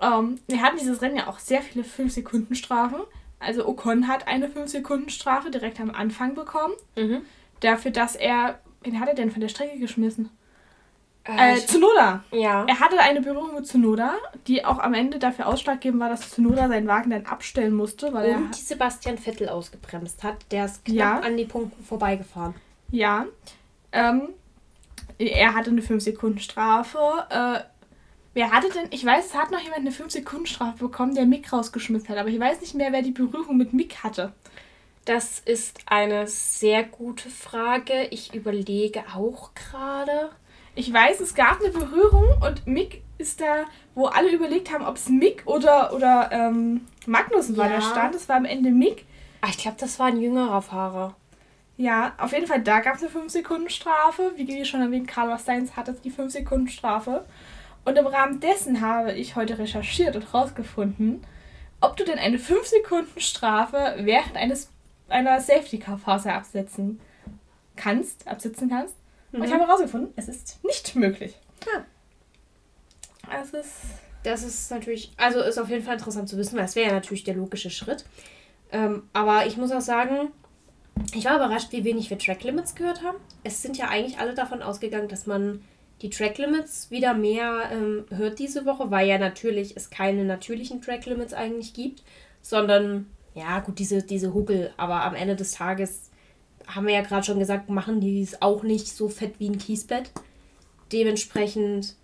[0.02, 3.02] ähm, wir hatten dieses Rennen ja auch sehr viele 5-Sekunden-Strafen.
[3.40, 6.74] Also Ocon hat eine 5-Sekunden-Strafe direkt am Anfang bekommen.
[6.96, 7.22] Mhm.
[7.60, 8.60] Dafür, dass er.
[8.82, 10.30] Wen hat er denn von der Strecke geschmissen?
[11.38, 12.24] Äh, äh Tsunoda.
[12.32, 12.66] Ja.
[12.66, 14.14] Er hatte eine Berührung mit Tsunoda,
[14.48, 18.14] die auch am Ende dafür ausschlaggebend war, dass Tsunoda seinen Wagen dann abstellen musste.
[18.14, 20.38] Weil Und die Sebastian Vettel ausgebremst hat.
[20.52, 21.28] Der ist knapp ja.
[21.28, 22.56] an die Punkte vorbeigefahren.
[22.92, 23.26] Ja.
[23.92, 24.30] Ähm,
[25.18, 26.98] er hatte eine 5-Sekunden-Strafe.
[27.30, 27.60] Äh,
[28.34, 32.10] wer hatte denn, ich weiß, es hat noch jemand eine 5-Sekunden-Strafe bekommen, der Mick rausgeschmissen
[32.10, 34.34] hat, aber ich weiß nicht mehr, wer die Berührung mit Mick hatte.
[35.06, 38.08] Das ist eine sehr gute Frage.
[38.12, 40.30] Ich überlege auch gerade.
[40.76, 44.96] Ich weiß, es gab eine Berührung und Mick ist da, wo alle überlegt haben, ob
[44.96, 47.76] es Mick oder, oder ähm, Magnussen war, ja.
[47.76, 48.16] der stand.
[48.16, 49.06] Es war am Ende Mick.
[49.42, 51.16] Ah, ich glaube, das war ein jüngerer Fahrer.
[51.78, 54.34] Ja, auf jeden Fall, da gab es eine 5-Sekunden-Strafe.
[54.36, 57.26] Wie schon erwähnt, Carlos Sainz hatte die 5-Sekunden-Strafe.
[57.86, 61.24] Und im Rahmen dessen habe ich heute recherchiert und herausgefunden,
[61.82, 64.70] ob du denn eine 5 Sekunden Strafe während eines
[65.08, 67.00] einer Safety Car Phase absetzen
[67.76, 68.96] kannst, absitzen kannst.
[69.32, 69.40] Mhm.
[69.40, 69.56] Und ich mhm.
[69.56, 71.36] habe herausgefunden, es ist nicht möglich.
[71.66, 71.86] Ja.
[73.42, 73.76] Es ist
[74.24, 76.94] das ist natürlich, also ist auf jeden Fall interessant zu wissen, weil es wäre ja
[76.94, 78.06] natürlich der logische Schritt.
[78.72, 80.32] Ähm, aber ich muss auch sagen,
[81.14, 83.18] ich war überrascht, wie wenig wir Track Limits gehört haben.
[83.44, 85.62] Es sind ja eigentlich alle davon ausgegangen, dass man
[86.02, 90.82] die Track Limits wieder mehr ähm, hört diese Woche, weil ja natürlich es keine natürlichen
[90.82, 92.04] Track Limits eigentlich gibt,
[92.42, 96.09] sondern ja, gut, diese, diese Huckel, aber am Ende des Tages
[96.74, 99.58] haben wir ja gerade schon gesagt, machen die es auch nicht so fett wie ein
[99.58, 100.12] Kiesbett.
[100.92, 101.96] Dementsprechend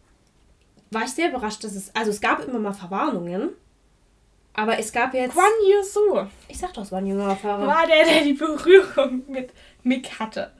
[0.91, 3.49] war ich sehr überrascht, dass es, also es gab immer mal Verwarnungen,
[4.54, 5.34] aber es gab jetzt.
[5.34, 6.28] Guan Yusu.
[6.47, 7.67] Ich sag doch, es war ein jüngerer Fahrer.
[7.67, 9.51] War der, der die Berührung mit
[9.84, 10.51] Mick hatte.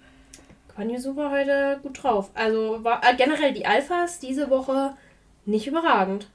[0.76, 2.30] Guan Yusu war heute gut drauf.
[2.34, 4.96] Also war äh, generell die Alphas diese Woche
[5.46, 6.28] nicht überragend.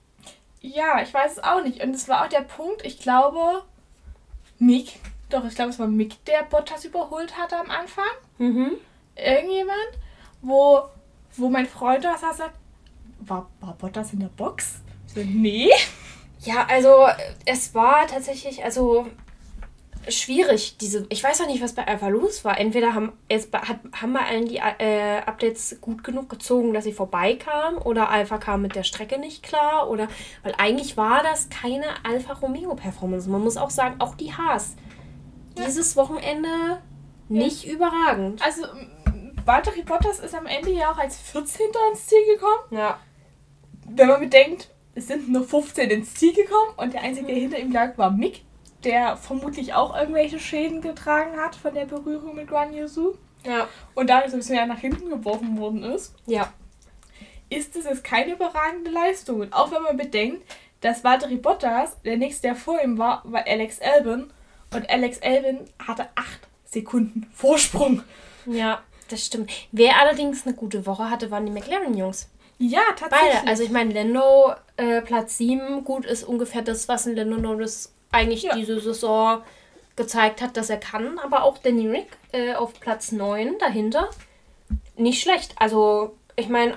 [0.62, 1.83] Ja, ich weiß es auch nicht.
[1.83, 3.62] Und es war auch der Punkt, ich glaube,
[4.59, 4.98] Mick,
[5.30, 8.04] doch, ich glaube, es war Mick, der Bottas überholt hatte am Anfang.
[8.38, 8.72] Mhm.
[9.16, 9.90] Irgendjemand,
[10.42, 10.82] wo,
[11.36, 12.54] wo mein Freund da sagt,
[13.20, 14.80] war, war Bottas in der Box?
[15.06, 15.70] So, nee.
[16.40, 17.06] Ja, also
[17.44, 19.06] es war tatsächlich, also
[20.08, 21.06] schwierig, diese.
[21.10, 22.58] Ich weiß auch nicht, was bei Alpha los war.
[22.58, 26.92] Entweder haben, es, hat, haben wir allen die äh, Updates gut genug gezogen, dass sie
[26.92, 30.08] vorbeikamen, oder Alpha kam mit der Strecke nicht klar, oder.
[30.42, 33.28] Weil eigentlich war das keine Alpha Romeo Performance.
[33.28, 34.76] Man muss auch sagen, auch die Haas.
[35.58, 36.82] Dieses Wochenende
[37.28, 37.74] nicht ja.
[37.74, 38.42] überragend.
[38.42, 38.62] Also,
[39.44, 41.66] Valtteri Bottas ist am Ende ja auch als 14.
[41.92, 42.62] ins Ziel gekommen.
[42.70, 42.98] Ja
[43.96, 47.58] wenn man bedenkt, es sind nur 15 ins Ziel gekommen und der einzige, der hinter
[47.58, 48.42] ihm lag, war Mick,
[48.84, 53.14] der vermutlich auch irgendwelche Schäden getragen hat von der Berührung mit Guan Yusu.
[53.44, 53.68] Ja.
[53.94, 56.14] Und dadurch so ein bisschen ja nach hinten geworfen worden ist.
[56.26, 56.52] Ja.
[57.48, 59.40] Ist es jetzt keine überragende Leistung.
[59.40, 60.42] Und auch wenn man bedenkt,
[60.80, 64.32] dass Valtteri Bottas, der nächste, der vor ihm war, war Alex Albin.
[64.72, 66.26] Und Alex Albin hatte 8
[66.64, 68.02] Sekunden Vorsprung.
[68.46, 69.50] Ja, das stimmt.
[69.72, 72.28] Wer allerdings eine gute Woche hatte, waren die McLaren-Jungs.
[72.59, 73.35] Ja, tatsächlich.
[73.35, 73.48] Beide.
[73.48, 77.92] Also ich meine, Lando äh, Platz 7, gut, ist ungefähr das, was ein Lando Norris
[78.12, 78.54] eigentlich ja.
[78.54, 79.42] diese Saison
[79.96, 81.18] gezeigt hat, dass er kann.
[81.18, 84.11] Aber auch Danny Rick äh, auf Platz 9 dahinter.
[84.96, 85.54] Nicht schlecht.
[85.56, 86.74] Also ich meine,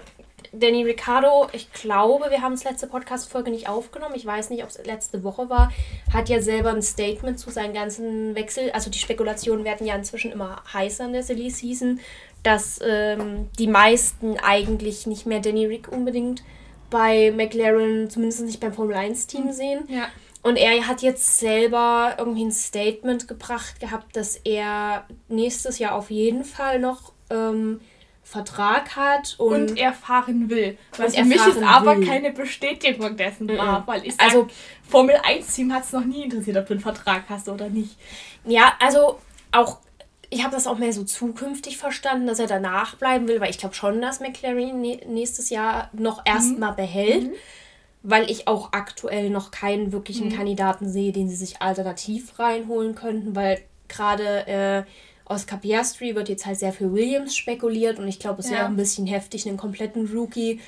[0.54, 4.14] Danny Ricciardo, ich glaube, wir haben es letzte Podcast-Folge nicht aufgenommen.
[4.16, 5.72] Ich weiß nicht, ob es letzte Woche war.
[6.14, 8.70] Hat ja selber ein Statement zu seinen ganzen Wechsel.
[8.72, 12.00] Also die Spekulationen werden ja inzwischen immer heißer in der Silly Season,
[12.44, 16.44] dass ähm, die meisten eigentlich nicht mehr Danny Rick unbedingt
[16.92, 19.52] bei McLaren, zumindest nicht beim Formel 1-Team mhm.
[19.52, 19.84] sehen.
[19.90, 20.08] Ja.
[20.44, 26.12] Und er hat jetzt selber irgendwie ein Statement gebracht gehabt, dass er nächstes Jahr auf
[26.12, 27.80] jeden Fall noch ähm,
[28.34, 30.78] Vertrag hat und, und er fahren will.
[30.98, 32.08] Was für mich ist aber will.
[32.08, 33.58] keine Bestätigung dessen mhm.
[33.58, 34.48] war, weil ich sag, also
[34.90, 37.96] Formel 1 Team hat es noch nie interessiert, ob du einen Vertrag hast oder nicht.
[38.44, 39.20] Ja, also
[39.52, 39.78] auch
[40.32, 43.60] ich habe das auch mehr so zukünftig verstanden, dass er danach bleiben will, weil ich
[43.60, 46.76] glaube schon, dass McLaren nächstes Jahr noch erstmal mhm.
[46.76, 47.36] behält, mhm.
[48.02, 50.36] weil ich auch aktuell noch keinen wirklichen mhm.
[50.36, 54.84] Kandidaten sehe, den sie sich alternativ reinholen könnten, weil gerade äh,
[55.26, 58.58] Oscar Piastri wird jetzt halt sehr für Williams spekuliert und ich glaube, es ja.
[58.58, 60.60] wäre ein bisschen heftig, einen kompletten Rookie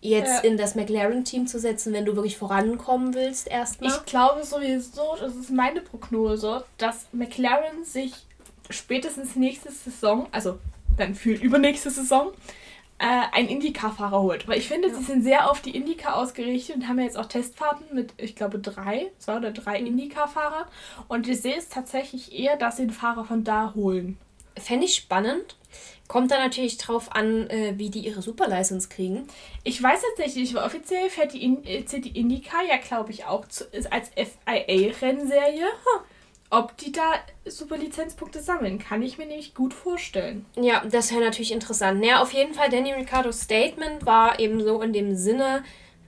[0.00, 0.50] jetzt ja.
[0.50, 3.90] in das McLaren-Team zu setzen, wenn du wirklich vorankommen willst erstmal.
[3.90, 8.12] Ich glaube sowieso, das ist meine Prognose, dass McLaren sich
[8.70, 10.58] spätestens nächste Saison, also
[10.96, 12.32] dann für übernächste Saison,
[12.98, 14.48] äh, einen Indycar-Fahrer holt.
[14.48, 14.94] Weil ich finde, ja.
[14.94, 18.36] sie sind sehr auf die Indycar ausgerichtet und haben ja jetzt auch Testfahrten mit, ich
[18.36, 19.88] glaube, drei, zwei oder drei mhm.
[19.88, 20.66] Indycar-Fahrern.
[21.08, 24.18] Und ich sehe es tatsächlich eher, dass sie den Fahrer von da holen.
[24.56, 25.56] Fände ich spannend.
[26.06, 29.26] Kommt da natürlich drauf an, äh, wie die ihre Superlicense kriegen.
[29.64, 33.46] Ich weiß tatsächlich nicht, offiziell fährt die, In äh, die Indycar ja, glaube ich, auch
[33.48, 35.64] zu, als FIA-Rennserie.
[35.64, 36.00] Huh
[36.58, 37.14] ob die da
[37.44, 38.78] super Lizenzpunkte sammeln.
[38.78, 40.46] Kann ich mir nämlich gut vorstellen.
[40.56, 42.00] Ja, das wäre natürlich interessant.
[42.00, 45.64] Naja, auf jeden Fall, Danny Ricardos Statement war eben so in dem Sinne,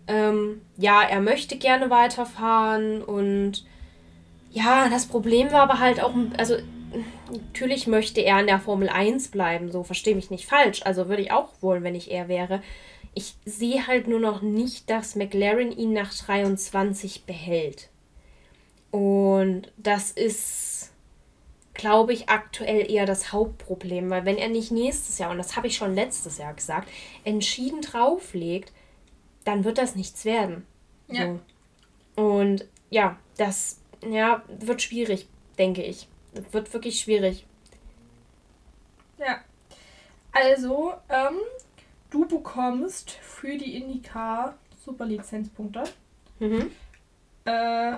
[0.09, 3.65] ähm, ja, er möchte gerne weiterfahren und
[4.53, 6.57] ja, das Problem war aber halt auch, also
[7.29, 10.81] natürlich möchte er in der Formel 1 bleiben, so verstehe mich nicht falsch.
[10.85, 12.63] Also würde ich auch wollen, wenn ich er wäre.
[13.15, 17.89] Ich sehe halt nur noch nicht, dass McLaren ihn nach 23 behält.
[18.91, 20.93] Und das ist,
[21.75, 25.67] glaube ich, aktuell eher das Hauptproblem, weil wenn er nicht nächstes Jahr, und das habe
[25.67, 26.89] ich schon letztes Jahr gesagt,
[27.25, 28.73] entschieden drauflegt,
[29.45, 30.67] dann wird das nichts werden.
[31.09, 31.39] Ja.
[32.17, 32.23] So.
[32.23, 36.09] Und ja, das ja, wird schwierig, denke ich.
[36.35, 37.47] Das wird wirklich schwierig.
[39.19, 39.41] Ja.
[40.33, 41.39] Also, ähm,
[42.11, 45.85] du bekommst für die IndyCar super Lizenzpunkte.
[46.39, 46.71] Mhm.
[47.45, 47.97] Äh,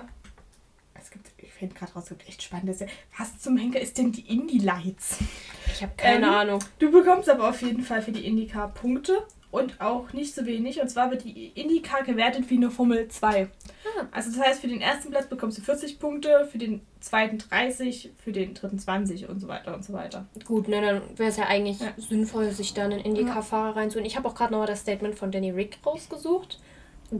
[1.59, 5.19] finde gerade raus, es gibt echt spannende Was zum Henker ist denn die Indie Lights?
[5.67, 6.59] Ich habe keine ähm, Ahnung.
[6.79, 10.81] Du bekommst aber auf jeden Fall für die Indica Punkte und auch nicht so wenig.
[10.81, 13.43] Und zwar wird die Indica gewertet wie eine Formel 2.
[13.43, 14.05] Ah.
[14.11, 18.11] Also das heißt, für den ersten Platz bekommst du 40 Punkte, für den zweiten 30,
[18.23, 20.27] für den dritten 20 und so weiter und so weiter.
[20.45, 21.93] Gut, ne, dann wäre es ja eigentlich ja.
[21.97, 24.05] sinnvoll, sich dann einen Indica-Fahrer reinzuholen.
[24.05, 26.59] Ich habe auch gerade noch mal das Statement von Danny Rick rausgesucht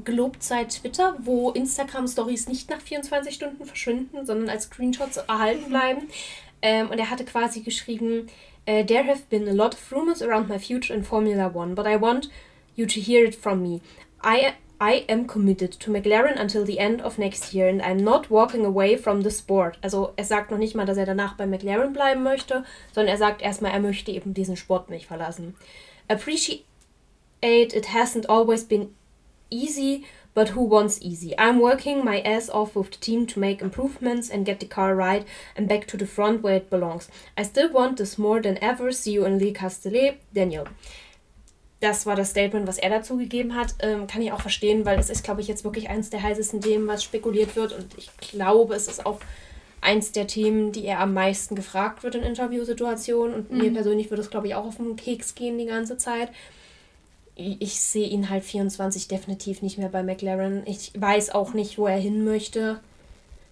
[0.04, 6.10] gelobt seit Twitter, wo Instagram-Stories nicht nach 24 Stunden verschwinden, sondern als Screenshots erhalten bleiben.
[6.62, 8.28] Ähm, und er hatte quasi geschrieben,
[8.67, 11.86] uh, There have been a lot of rumors around my future in Formula One, but
[11.86, 12.30] I want
[12.75, 13.82] you to hear it from me.
[14.23, 18.30] I, I am committed to McLaren until the end of next year and I'm not
[18.30, 19.78] walking away from the sport.
[19.82, 23.17] Also er sagt noch nicht mal, dass er danach bei McLaren bleiben möchte, sondern er
[23.17, 25.56] sagt erstmal, er möchte eben diesen Sport nicht verlassen.
[26.08, 26.63] Appreciate
[27.41, 28.93] it hasn't always been
[29.49, 31.33] easy, but who wants easy?
[31.38, 34.95] I'm working my ass off with the team to make improvements and get the car
[34.95, 37.09] right and back to the front where it belongs.
[37.38, 38.91] I still want this more than ever.
[38.91, 40.67] See you in Le Castellet, Daniel.
[41.81, 43.75] Das war das Statement, was er dazu gegeben hat.
[43.79, 46.59] Ähm, kann ich auch verstehen, weil es ist, glaube ich, jetzt wirklich eins der heißesten
[46.59, 47.71] Themen, was spekuliert wird.
[47.71, 49.19] Und ich glaube, es ist auch
[49.81, 53.33] eins der Themen, die er am meisten gefragt wird in Interviewsituationen.
[53.33, 53.59] Und mhm.
[53.59, 56.29] mir persönlich würde es, glaube ich, auch auf den Keks gehen die ganze Zeit
[57.39, 60.63] ich sehe ihn halt 24 definitiv nicht mehr bei McLaren.
[60.65, 62.80] Ich weiß auch nicht, wo er hin möchte.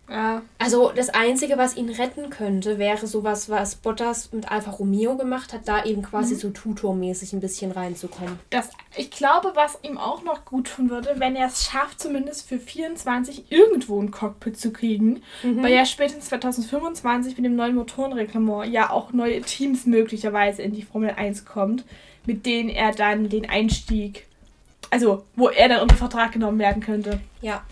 [0.10, 0.42] Ja.
[0.58, 5.52] Also das Einzige, was ihn retten könnte, wäre sowas, was Bottas mit Alfa Romeo gemacht
[5.52, 6.40] hat, da eben quasi mhm.
[6.40, 8.40] so tutormäßig ein bisschen reinzukommen.
[8.50, 12.48] Das, ich glaube, was ihm auch noch gut tun würde, wenn er es schafft, zumindest
[12.48, 15.62] für 24 irgendwo ein Cockpit zu kriegen, mhm.
[15.62, 20.84] weil ja spätestens 2025 mit dem neuen Motorenreglement ja auch neue Teams möglicherweise in die
[20.84, 21.84] Formel 1 kommt
[22.28, 24.28] mit denen er dann den Einstieg,
[24.92, 27.22] also wo er dann unter Vertrag genommen werden könnte.
[27.42, 27.64] Ja.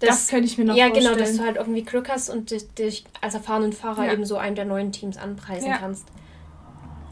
[0.00, 1.04] Das, das könnte ich mir noch ja, vorstellen.
[1.04, 4.12] Ja, genau, dass du halt irgendwie Glück hast und dich als erfahrenen Fahrer ja.
[4.12, 5.78] eben so einen der neuen Teams anpreisen ja.
[5.78, 6.06] kannst.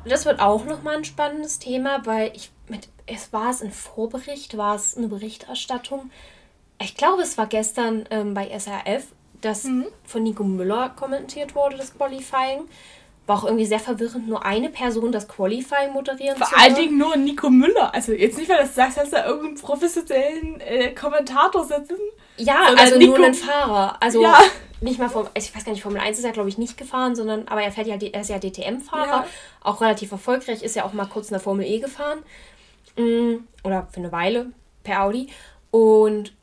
[0.05, 4.57] Das wird auch nochmal ein spannendes Thema, weil ich mit, es war es ein Vorbericht,
[4.57, 6.11] war es eine Berichterstattung.
[6.81, 9.07] Ich glaube, es war gestern ähm, bei SRF,
[9.41, 9.87] das mhm.
[10.05, 12.65] von Nico Müller kommentiert wurde, das Qualifying.
[13.27, 16.99] War auch irgendwie sehr verwirrend, nur eine Person das Qualifying moderieren Vor zu allen Dingen
[16.99, 17.95] nur Nico Müller.
[17.95, 21.97] Also jetzt nicht, weil das sagst, dass da irgendeinen professionellen äh, Kommentator sitzen.
[22.37, 23.97] Ja, also Nico nur einen Fahrer.
[24.01, 24.39] Also ja.
[24.83, 27.17] nicht mal vom, ich weiß gar nicht, Formel 1 ist er glaube ich nicht gefahren,
[27.17, 29.27] sondern, aber er fährt ja, er ist ja DTM-Fahrer, ja.
[29.63, 32.19] auch relativ erfolgreich, ist ja auch mal kurz in der Formel E gefahren.
[32.97, 35.29] Mm, oder für eine Weile per Audi.
[35.71, 36.35] Und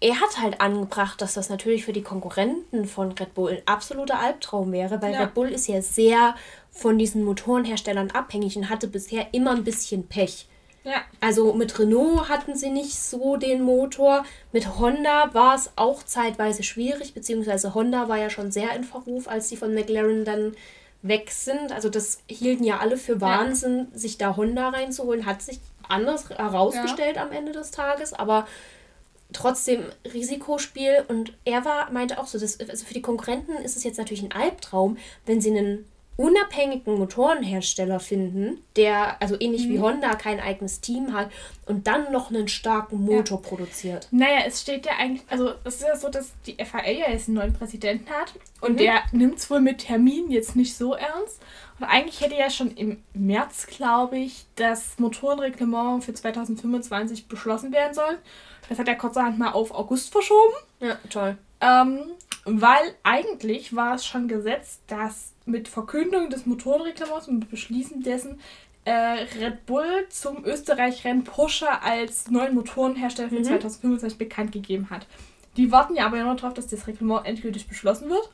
[0.00, 4.20] er hat halt angebracht, dass das natürlich für die Konkurrenten von Red Bull ein absoluter
[4.20, 5.20] Albtraum wäre, weil ja.
[5.22, 6.36] Red Bull ist ja sehr
[6.70, 10.46] von diesen Motorenherstellern abhängig und hatte bisher immer ein bisschen Pech.
[10.84, 11.02] Ja.
[11.20, 14.24] Also mit Renault hatten sie nicht so den Motor.
[14.52, 19.26] Mit Honda war es auch zeitweise schwierig, beziehungsweise Honda war ja schon sehr in Verruf,
[19.26, 20.54] als sie von McLaren dann
[21.02, 21.72] weg sind.
[21.72, 23.98] Also das hielten ja alle für Wahnsinn, ja.
[23.98, 25.26] sich da Honda reinzuholen.
[25.26, 25.58] Hat sich
[25.88, 27.22] anders herausgestellt ja.
[27.22, 28.46] am Ende des Tages, aber
[29.32, 33.84] trotzdem Risikospiel und er war, meinte auch so, dass, also für die Konkurrenten ist es
[33.84, 35.84] jetzt natürlich ein Albtraum, wenn sie einen
[36.18, 39.72] unabhängigen Motorenhersteller finden, der also ähnlich mhm.
[39.72, 41.30] wie Honda kein eigenes Team hat
[41.64, 43.48] und dann noch einen starken Motor ja.
[43.48, 44.08] produziert.
[44.10, 47.28] Naja, es steht ja eigentlich, also es ist ja so, dass die FAA ja jetzt
[47.28, 48.76] einen neuen Präsidenten hat und mhm.
[48.78, 51.40] der nimmt es wohl mit Terminen jetzt nicht so ernst.
[51.78, 57.94] Und eigentlich hätte ja schon im März, glaube ich, das Motorenreglement für 2025 beschlossen werden
[57.94, 58.18] sollen.
[58.68, 60.54] Das hat er kurzerhand mal auf August verschoben.
[60.80, 61.38] Ja, toll.
[61.60, 62.00] Ähm,
[62.44, 68.40] weil eigentlich war es schon gesetzt, dass mit Verkündung des Motorenreglements und mit Beschließen dessen
[68.84, 73.44] äh, Red Bull zum Österreich-Rennen Porsche als neuen Motorenhersteller für mhm.
[73.44, 75.06] 2025 bekannt gegeben hat.
[75.56, 78.30] Die warten ja aber nur darauf, dass das Reglement endgültig beschlossen wird.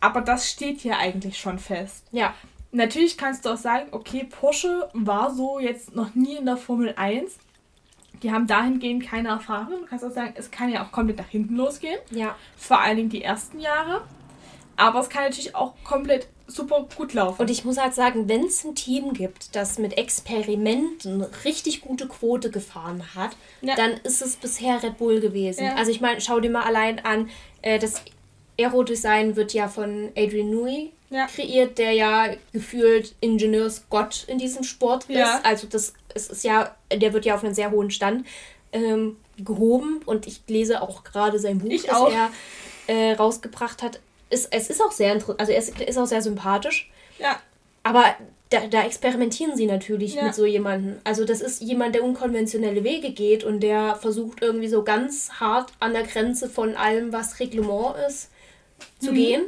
[0.00, 2.06] Aber das steht ja eigentlich schon fest.
[2.12, 2.34] Ja.
[2.72, 6.94] Natürlich kannst du auch sagen, okay, Porsche war so jetzt noch nie in der Formel
[6.96, 7.38] 1
[8.22, 9.80] die haben dahingehend keine Erfahrung.
[9.80, 11.98] Du kannst auch sagen, es kann ja auch komplett nach hinten losgehen.
[12.10, 12.36] Ja.
[12.56, 14.02] Vor allen Dingen die ersten Jahre.
[14.76, 17.42] Aber es kann natürlich auch komplett super gut laufen.
[17.42, 22.06] Und ich muss halt sagen, wenn es ein Team gibt, das mit Experimenten richtig gute
[22.06, 23.74] Quote gefahren hat, ja.
[23.74, 25.64] dann ist es bisher Red Bull gewesen.
[25.64, 25.74] Ja.
[25.74, 27.30] Also ich meine, schau dir mal allein an,
[27.62, 28.02] äh, das
[28.58, 31.26] Aerodesign wird ja von Adrian Newey ja.
[31.26, 35.44] kreiert, der ja gefühlt Ingenieursgott in diesem Sport ist.
[35.44, 38.26] Also das es ist ja, der wird ja auf einen sehr hohen Stand
[38.72, 42.10] ähm, gehoben und ich lese auch gerade sein Buch, ich das auch.
[42.10, 42.30] er
[42.86, 44.00] äh, rausgebracht hat.
[44.30, 46.90] Es, es ist auch sehr interessant, also es ist auch sehr sympathisch.
[47.18, 47.40] Ja.
[47.82, 48.04] aber
[48.50, 50.24] da, da experimentieren sie natürlich ja.
[50.24, 50.98] mit so jemandem.
[51.02, 55.72] Also das ist jemand, der unkonventionelle Wege geht und der versucht irgendwie so ganz hart
[55.80, 58.30] an der Grenze von allem, was Reglement ist,
[59.00, 59.16] zu mhm.
[59.16, 59.42] gehen.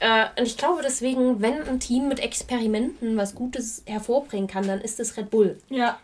[0.00, 4.80] Äh, und ich glaube deswegen, wenn ein Team mit Experimenten was Gutes hervorbringen kann, dann
[4.80, 5.58] ist es Red Bull.
[5.68, 5.98] Ja.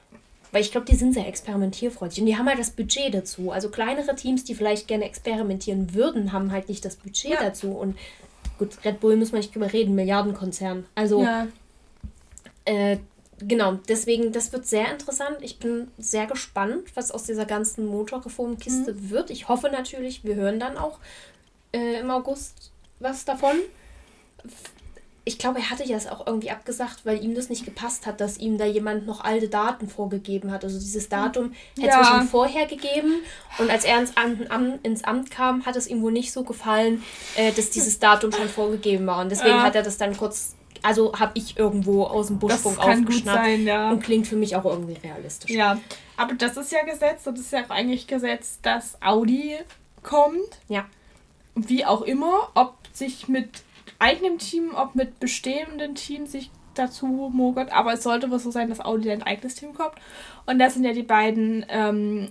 [0.53, 3.53] Weil ich glaube, die sind sehr experimentierfreudig und die haben halt das Budget dazu.
[3.53, 7.41] Also kleinere Teams, die vielleicht gerne experimentieren würden, haben halt nicht das Budget ja.
[7.41, 7.71] dazu.
[7.71, 7.97] Und
[8.59, 10.87] gut, Red Bull muss man nicht drüber reden, Milliardenkonzern.
[10.97, 11.47] Also ja.
[12.65, 12.99] äh,
[13.39, 15.37] genau, deswegen, das wird sehr interessant.
[15.41, 19.11] Ich bin sehr gespannt, was aus dieser ganzen Motorreformkiste mhm.
[19.11, 19.31] wird.
[19.31, 20.99] Ich hoffe natürlich, wir hören dann auch
[21.73, 23.57] äh, im August was davon
[25.25, 28.21] ich glaube, er hatte ja das auch irgendwie abgesagt, weil ihm das nicht gepasst hat,
[28.21, 30.65] dass ihm da jemand noch alte Daten vorgegeben hat.
[30.65, 32.01] Also dieses Datum hätte ja.
[32.01, 33.21] es schon vorher gegeben
[33.59, 34.49] und als er ins Amt,
[34.83, 37.05] ins Amt kam, hat es ihm wohl nicht so gefallen,
[37.37, 39.21] äh, dass dieses Datum schon vorgegeben war.
[39.21, 39.63] Und deswegen ja.
[39.63, 43.91] hat er das dann kurz, also habe ich irgendwo aus dem Buschfunk aufgeschnappt sein, ja.
[43.91, 45.51] und klingt für mich auch irgendwie realistisch.
[45.51, 45.79] Ja,
[46.17, 49.57] aber das ist ja Gesetz, das ist ja auch eigentlich Gesetz, dass Audi
[50.03, 50.59] kommt.
[50.69, 50.87] Ja.
[51.55, 53.63] Wie auch immer, ob sich mit
[54.01, 57.73] eigenem Team, ob mit bestehenden Teams sich dazu mogert.
[57.73, 59.95] Aber es sollte wohl so sein, dass Audi ein eigenes Team kommt.
[60.47, 62.29] Und das sind ja die beiden ähm,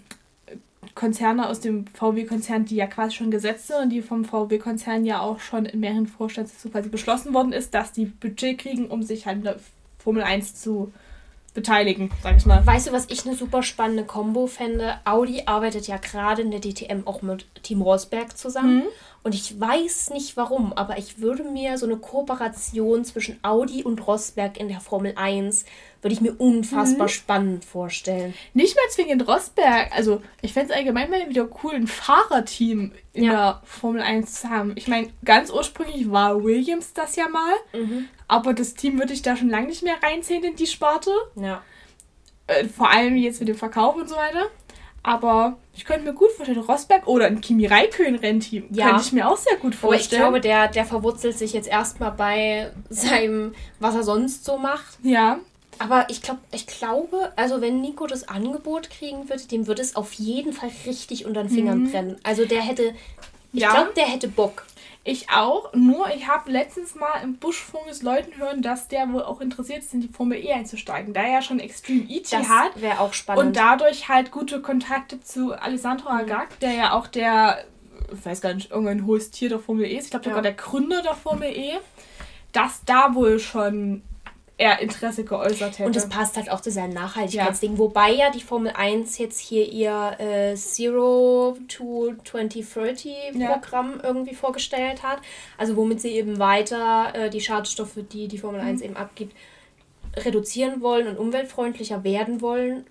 [0.95, 5.21] Konzerne aus dem VW-Konzern, die ja quasi schon gesetzt sind und die vom VW-Konzern ja
[5.21, 9.25] auch schon in mehreren Vorstandssitzungen quasi beschlossen worden ist, dass die Budget kriegen, um sich
[9.25, 9.43] halt
[9.97, 10.91] Formel 1 zu
[11.53, 12.65] beteiligen, sag ich mal.
[12.65, 14.95] Weißt du, was ich eine super spannende Kombo fände?
[15.05, 18.77] Audi arbeitet ja gerade in der DTM auch mit Team Rosberg zusammen.
[18.77, 18.83] Mhm.
[19.21, 24.07] Und ich weiß nicht warum, aber ich würde mir so eine Kooperation zwischen Audi und
[24.07, 25.65] Rosberg in der Formel 1
[26.01, 27.11] würde ich mir unfassbar mhm.
[27.11, 28.33] spannend vorstellen.
[28.53, 29.91] Nicht mal zwingend Rosberg.
[29.93, 33.31] Also, ich fände es allgemein mal wieder cool, ein Fahrerteam in ja.
[33.31, 34.71] der Formel 1 zu haben.
[34.75, 37.53] Ich meine, ganz ursprünglich war Williams das ja mal.
[37.73, 38.07] Mhm.
[38.29, 41.11] Aber das Team würde ich da schon lange nicht mehr reinziehen in die Sparte.
[41.35, 41.61] Ja.
[42.47, 44.45] Äh, vor allem jetzt mit dem Verkauf und so weiter.
[45.01, 48.67] Aber ich könnte mir gut vorstellen, Rosberg oder ein Kimi Räikkönen-Rennteam.
[48.69, 48.87] Ja.
[48.87, 50.21] Könnte ich mir auch sehr gut vorstellen.
[50.21, 54.57] Aber ich glaube, der, der verwurzelt sich jetzt erstmal bei seinem, was er sonst so
[54.57, 54.99] macht.
[55.01, 55.39] Ja.
[55.79, 59.95] Aber ich glaube, ich glaube, also wenn Nico das Angebot kriegen würde, dem würde es
[59.95, 61.91] auf jeden Fall richtig unter den Fingern mhm.
[61.91, 62.17] brennen.
[62.21, 62.93] Also der hätte,
[63.53, 63.71] ich ja.
[63.71, 64.67] glaube, der hätte Bock.
[65.09, 69.41] Ich auch, nur ich habe letztens mal im Buschfunk Leuten hören, dass der wohl auch
[69.41, 72.79] interessiert ist, in die Formel E einzusteigen, da er ja schon Extreme ET das hat.
[72.79, 73.43] wäre auch spannend.
[73.43, 76.19] Und dadurch halt gute Kontakte zu Alessandro mhm.
[76.19, 77.65] Agag, der ja auch der,
[78.13, 80.43] ich weiß gar nicht, irgendein hohes Tier der Formel E ist, ich glaube sogar ja.
[80.43, 81.79] der Gründer der Formel E,
[82.51, 84.03] dass da wohl schon
[84.59, 85.85] er Interesse geäußert hätte.
[85.85, 87.73] Und es passt halt auch zu seinem Nachhaltigkeitsding.
[87.73, 87.77] Ja.
[87.77, 94.03] Wobei ja die Formel 1 jetzt hier ihr äh, Zero to 2030 Programm ja.
[94.03, 95.19] irgendwie vorgestellt hat.
[95.57, 98.67] Also womit sie eben weiter äh, die Schadstoffe, die die Formel mhm.
[98.67, 99.33] 1 eben abgibt,
[100.17, 102.85] reduzieren wollen und umweltfreundlicher werden wollen.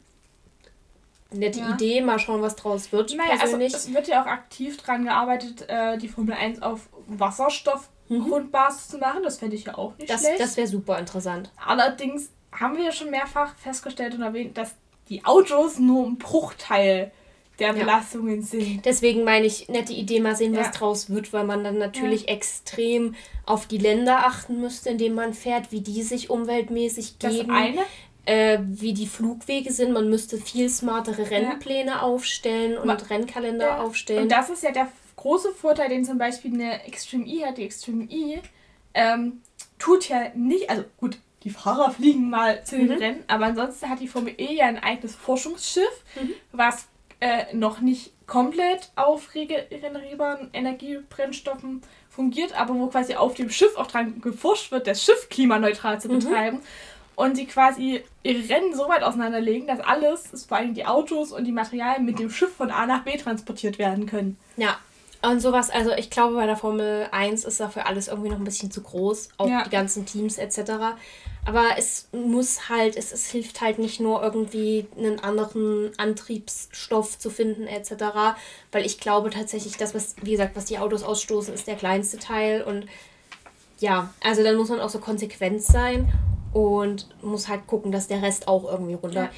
[1.30, 1.74] Nette ja.
[1.74, 3.14] Idee, mal schauen, was draus wird.
[3.14, 3.74] Naja, also persönlich.
[3.74, 8.28] also es wird ja auch aktiv dran gearbeitet, äh, die Formel 1 auf Wasserstoff mhm.
[8.28, 9.22] Grundbasis zu machen.
[9.22, 10.40] Das fände ich ja auch nicht das, schlecht.
[10.40, 11.50] Das wäre super interessant.
[11.64, 14.74] Allerdings haben wir ja schon mehrfach festgestellt und erwähnt, dass
[15.08, 17.12] die Autos nur ein Bruchteil
[17.58, 18.46] der Belastungen ja.
[18.46, 18.84] sind.
[18.84, 20.72] Deswegen meine ich, nette Idee, mal sehen, was ja.
[20.72, 22.28] draus wird, weil man dann natürlich ja.
[22.28, 23.14] extrem
[23.46, 27.48] auf die Länder achten müsste, in denen man fährt, wie die sich umweltmäßig geben.
[27.48, 27.80] Das eine.
[28.26, 29.92] Äh, wie die Flugwege sind.
[29.92, 34.24] Man müsste viel smartere Rennpläne aufstellen und man, Rennkalender aufstellen.
[34.24, 34.88] Und das ist ja der
[35.18, 38.40] große Vorteil, den zum Beispiel eine Extreme E hat, die Extreme E,
[38.94, 39.42] ähm,
[39.78, 43.02] tut ja nicht, also gut, die Fahrer fliegen mal zu den mhm.
[43.02, 46.32] Rennen, aber ansonsten hat die Formel E ja ein eigenes Forschungsschiff, mhm.
[46.52, 46.88] was
[47.20, 53.86] äh, noch nicht komplett auf regenerierbaren Energiebrennstoffen fungiert, aber wo quasi auf dem Schiff auch
[53.86, 56.18] dran geforscht wird, das Schiff klimaneutral zu mhm.
[56.18, 56.56] betreiben.
[56.58, 56.62] Mhm.
[57.16, 61.44] Und die quasi ihre Rennen so weit auseinanderlegen, dass alles, vor allem die Autos und
[61.44, 64.38] die Materialien, mit dem Schiff von A nach B transportiert werden können.
[64.56, 64.78] Ja,
[65.20, 68.44] und sowas, also ich glaube, bei der Formel 1 ist dafür alles irgendwie noch ein
[68.44, 69.64] bisschen zu groß, auch ja.
[69.64, 70.72] die ganzen Teams etc.
[71.44, 77.30] Aber es muss halt, es, es hilft halt nicht nur irgendwie einen anderen Antriebsstoff zu
[77.30, 78.36] finden etc.
[78.70, 82.18] Weil ich glaube tatsächlich, das, was, wie gesagt, was die Autos ausstoßen, ist der kleinste
[82.18, 82.62] Teil.
[82.62, 82.86] Und
[83.80, 86.12] ja, also dann muss man auch so konsequent sein
[86.52, 89.24] und muss halt gucken, dass der Rest auch irgendwie runter.
[89.24, 89.30] Ja.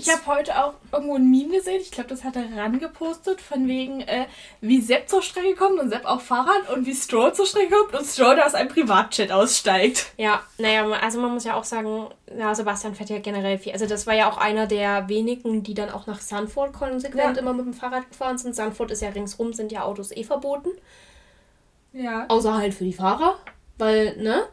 [0.00, 3.68] Ich habe heute auch irgendwo ein Meme gesehen, ich glaube, das hat er rangepostet, von
[3.68, 4.26] wegen, äh,
[4.60, 7.94] wie Sepp zur Strecke kommt und Sepp auf Fahrrad und wie Stroll zur Strecke kommt
[7.94, 10.12] und Stroll aus einem Privatjet aussteigt.
[10.16, 13.72] Ja, naja, also man muss ja auch sagen, ja, Sebastian fährt ja generell viel.
[13.72, 17.42] Also das war ja auch einer der wenigen, die dann auch nach Sanford konsequent ja.
[17.42, 18.56] immer mit dem Fahrrad gefahren sind.
[18.56, 20.70] Sanford ist ja ringsrum, sind ja Autos eh verboten.
[21.92, 22.26] Ja.
[22.28, 23.36] Außer halt für die Fahrer,
[23.78, 24.44] weil, ne?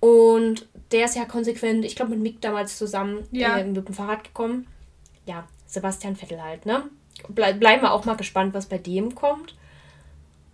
[0.00, 3.58] Und der ist ja konsequent, ich glaube, mit Mick damals zusammen ja.
[3.58, 4.66] äh, mit dem Fahrrad gekommen.
[5.28, 6.84] Ja, Sebastian Vettel halt, ne?
[7.28, 9.54] Ble bleiben wir auch mal gespannt, was bei dem kommt.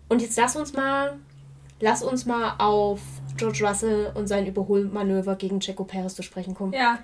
[0.09, 1.19] Und jetzt lass uns mal,
[1.81, 3.01] lass uns mal auf
[3.37, 6.73] George Russell und sein Überholmanöver gegen Checo Perez zu sprechen kommen.
[6.73, 6.99] Ja.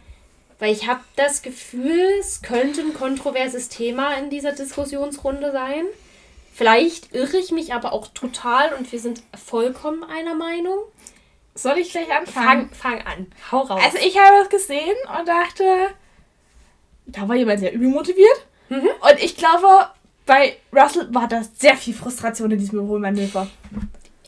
[0.59, 5.85] Weil ich habe das Gefühl, es könnte ein kontroverses Thema in dieser Diskussionsrunde sein.
[6.53, 10.79] Vielleicht irre ich mich aber auch total und wir sind vollkommen einer Meinung.
[11.55, 12.71] Soll ich gleich anfangen?
[12.73, 13.27] Fang, fang an.
[13.51, 13.81] Hau raus.
[13.85, 15.65] Also ich habe das gesehen und dachte,
[17.13, 18.47] da war jemand sehr übel motiviert.
[18.69, 18.89] Mhm.
[19.01, 19.67] Und ich glaube,
[20.27, 23.49] bei Russell war da sehr viel Frustration in diesem Überholmanöver.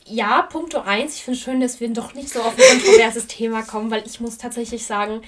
[0.05, 1.15] Ja, Punkt 1.
[1.15, 4.19] Ich finde schön, dass wir doch nicht so auf ein kontroverses Thema kommen, weil ich
[4.19, 5.21] muss tatsächlich sagen,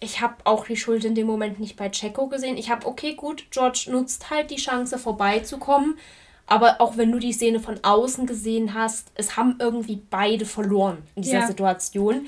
[0.00, 2.56] ich habe auch die Schuld in dem Moment nicht bei Checo gesehen.
[2.56, 5.98] Ich habe, okay, gut, George nutzt halt die Chance vorbeizukommen.
[6.46, 11.02] Aber auch wenn du die Szene von außen gesehen hast, es haben irgendwie beide verloren
[11.14, 11.46] in dieser ja.
[11.46, 12.26] Situation.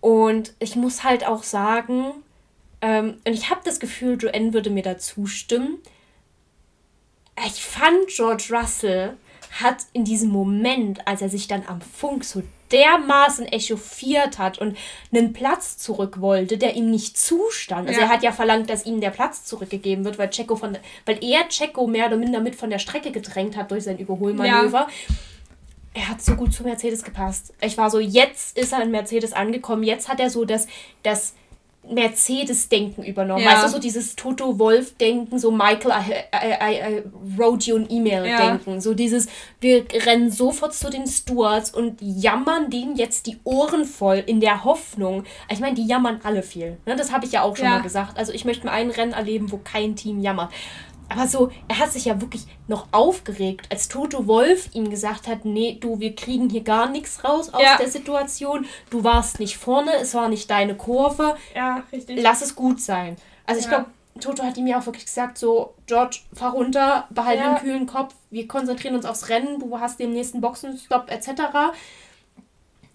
[0.00, 2.21] Und ich muss halt auch sagen,
[2.82, 5.78] ähm, und ich habe das Gefühl, Joanne würde mir da zustimmen.
[7.46, 9.16] Ich fand George Russell
[9.60, 14.76] hat in diesem Moment, als er sich dann am Funk so dermaßen echauffiert hat und
[15.12, 17.86] einen Platz zurück wollte, der ihm nicht zustand.
[17.86, 18.06] Also ja.
[18.06, 21.48] er hat ja verlangt, dass ihm der Platz zurückgegeben wird, weil Checo von weil er
[21.48, 24.88] Checo mehr oder minder mit von der Strecke gedrängt hat durch sein Überholmanöver.
[24.88, 25.14] Ja.
[25.94, 27.52] Er hat so gut zu Mercedes gepasst.
[27.60, 30.66] Ich war so, jetzt ist er in Mercedes angekommen, jetzt hat er so das,
[31.02, 31.34] das
[31.88, 33.42] Mercedes-Denken übernommen.
[33.42, 33.52] Ja.
[33.52, 37.02] Weißt du, so dieses Toto Wolf-Denken, so Michael, I, I, I,
[37.36, 38.74] wrote you an E-Mail-Denken.
[38.74, 38.80] Ja.
[38.80, 39.26] So dieses,
[39.60, 44.64] wir rennen sofort zu den Stewards und jammern denen jetzt die Ohren voll in der
[44.64, 45.24] Hoffnung.
[45.50, 46.78] Ich meine, die jammern alle viel.
[46.86, 46.94] Ne?
[46.94, 47.72] Das habe ich ja auch schon ja.
[47.72, 48.16] mal gesagt.
[48.16, 50.50] Also ich möchte mal ein Rennen erleben, wo kein Team jammert.
[51.12, 55.44] Aber so, er hat sich ja wirklich noch aufgeregt, als Toto Wolf ihm gesagt hat,
[55.44, 57.76] nee, du, wir kriegen hier gar nichts raus aus ja.
[57.76, 58.66] der Situation.
[58.88, 61.36] Du warst nicht vorne, es war nicht deine Kurve.
[61.54, 62.22] Ja, richtig.
[62.22, 63.16] Lass es gut sein.
[63.46, 63.86] Also ich glaube,
[64.20, 67.50] Toto hat ihm ja auch wirklich gesagt, so, George, fahr runter, behalte ja.
[67.50, 71.28] einen kühlen Kopf, wir konzentrieren uns aufs Rennen, du hast den nächsten Boxenstopp etc.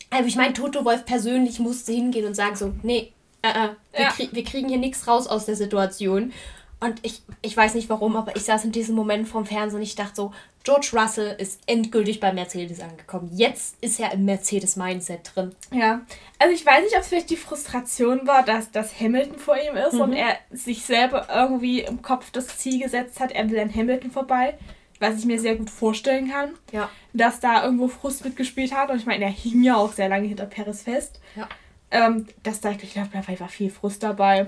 [0.09, 3.11] Also ich meine, Toto Wolf persönlich musste hingehen und sagen so, nee,
[3.41, 4.09] äh, äh, wir, ja.
[4.09, 6.33] krieg, wir kriegen hier nichts raus aus der Situation.
[6.79, 9.83] Und ich, ich weiß nicht warum, aber ich saß in diesem Moment vorm Fernsehen und
[9.83, 10.31] ich dachte so,
[10.63, 13.31] George Russell ist endgültig bei Mercedes angekommen.
[13.33, 15.55] Jetzt ist er im Mercedes-Mindset drin.
[15.71, 16.01] Ja,
[16.37, 19.75] also ich weiß nicht, ob es vielleicht die Frustration war, dass, dass Hamilton vor ihm
[19.75, 20.01] ist mhm.
[20.01, 24.11] und er sich selber irgendwie im Kopf das Ziel gesetzt hat, er will an Hamilton
[24.11, 24.57] vorbei.
[24.99, 26.55] Was ich mir sehr gut vorstellen kann.
[26.71, 26.89] Ja.
[27.13, 28.89] Dass da irgendwo Frust mitgespielt hat.
[28.89, 31.19] Und ich meine, er hing ja auch sehr lange hinter Paris fest.
[31.35, 31.47] Ja.
[31.91, 34.47] Ähm, dass da, ich glaube, da war viel Frust dabei.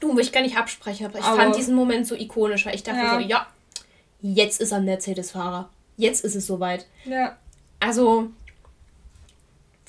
[0.00, 2.82] Du, ich gar nicht absprechen, aber ich aber fand diesen Moment so ikonisch, weil ich
[2.82, 3.14] dachte ja.
[3.14, 3.46] so, ja,
[4.20, 5.68] jetzt ist er Mercedes-Fahrer.
[5.96, 6.86] Jetzt ist es soweit.
[7.04, 7.36] Ja.
[7.80, 8.30] Also,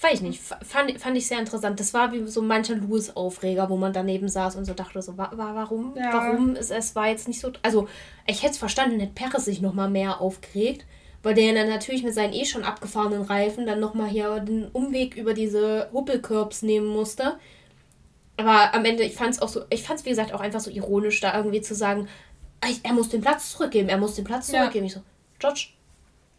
[0.02, 1.80] weiß ich nicht, fand, fand ich sehr interessant.
[1.80, 5.32] Das war wie so mancher Lewis-Aufreger, wo man daneben saß und so dachte, so, war,
[5.36, 6.14] warum, ja.
[6.14, 7.52] warum ist es war jetzt nicht so.
[7.62, 7.88] Also,
[8.26, 10.86] ich hätte es verstanden, hätte Perez sich nochmal mehr aufgeregt,
[11.22, 15.16] weil der dann natürlich mit seinen eh schon abgefahrenen Reifen dann nochmal hier den Umweg
[15.16, 17.38] über diese Huppelkörbs nehmen musste.
[18.40, 20.62] Aber am Ende, ich fand es auch so, ich fand es wie gesagt auch einfach
[20.62, 22.08] so ironisch, da irgendwie zu sagen,
[22.84, 24.86] er muss den Platz zurückgeben, er muss den Platz zurückgeben.
[24.86, 24.88] Ja.
[24.88, 25.02] Ich so,
[25.40, 25.68] George,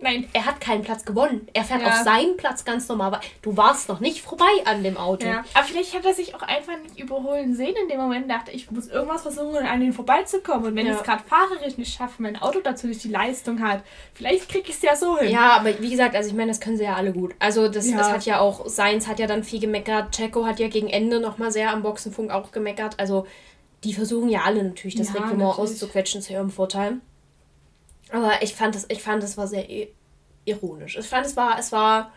[0.01, 0.29] Nein.
[0.33, 1.47] Er hat keinen Platz gewonnen.
[1.53, 1.89] Er fährt ja.
[1.89, 3.21] auf seinen Platz ganz normal.
[3.43, 5.27] Du warst noch nicht vorbei an dem Auto.
[5.27, 5.45] Ja.
[5.55, 8.31] Aber vielleicht hat er sich auch einfach nicht überholen sehen in dem Moment.
[8.31, 10.67] Dachte, ich muss irgendwas versuchen, an ihn vorbeizukommen.
[10.67, 10.93] Und wenn ja.
[10.93, 13.83] ich es gerade fahrerisch nicht schaffe, mein Auto dazu nicht die Leistung hat,
[14.15, 15.31] vielleicht kriege ich es ja so hin.
[15.31, 17.35] Ja, aber wie gesagt, also ich meine, das können sie ja alle gut.
[17.39, 20.13] Also das, das hat ja auch, Seins hat ja dann viel gemeckert.
[20.13, 22.99] Checo hat ja gegen Ende nochmal sehr am Boxenfunk auch gemeckert.
[22.99, 23.27] Also
[23.85, 27.01] die versuchen ja alle natürlich, das ja, Reglement auszuquetschen zu ihrem Vorteil.
[28.13, 29.67] Aber ich fand es, ich fand es war sehr
[30.45, 30.97] ironisch.
[30.97, 32.13] Ich fand, es war, es war,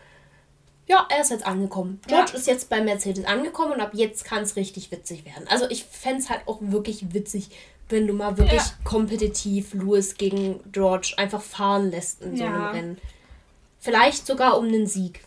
[0.86, 2.00] ja, er ist jetzt angekommen.
[2.06, 2.38] George ja.
[2.38, 5.46] ist jetzt bei Mercedes angekommen und ab jetzt kann es richtig witzig werden.
[5.48, 7.50] Also ich fände es halt auch wirklich witzig,
[7.88, 8.72] wenn du mal wirklich ja.
[8.82, 12.70] kompetitiv Lewis gegen George einfach fahren lässt in so einem ja.
[12.70, 12.98] Rennen.
[13.78, 15.20] Vielleicht sogar um einen Sieg.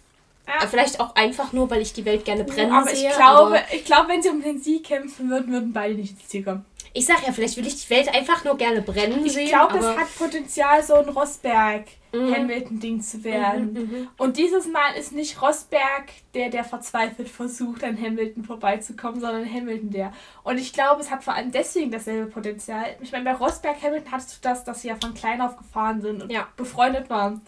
[0.48, 3.10] Äh, vielleicht auch einfach nur, weil ich die Welt gerne brennen aber sehe.
[3.10, 6.28] Ich glaube, ich glaube, wenn sie um den Sieg kämpfen würden, würden beide nicht ins
[6.28, 6.66] Ziel kommen.
[6.98, 9.44] Ich sag ja, vielleicht will ich die Welt einfach nur gerne brennen ich sehen.
[9.44, 13.02] Ich glaube, es hat Potenzial, so ein Rosberg-Hamilton-Ding mhm.
[13.02, 13.74] zu werden.
[13.74, 19.22] Mhm, mhm, Und dieses Mal ist nicht Rosberg der, der verzweifelt versucht, an Hamilton vorbeizukommen,
[19.22, 20.12] sondern Hamilton der.
[20.42, 22.86] Und ich glaube, es hat vor allem deswegen dasselbe Potenzial.
[23.00, 26.02] Ich meine, bei Rosberg Hamilton hattest du das, dass sie ja von klein auf gefahren
[26.02, 26.48] sind und ja.
[26.58, 27.42] befreundet waren.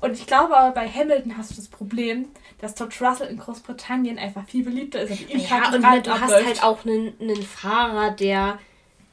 [0.00, 2.28] Und ich glaube aber bei Hamilton hast du das Problem,
[2.62, 5.20] dass George Russell in Großbritannien einfach viel beliebter ist.
[5.28, 8.58] Ja, und du hast halt auch einen, einen Fahrer, der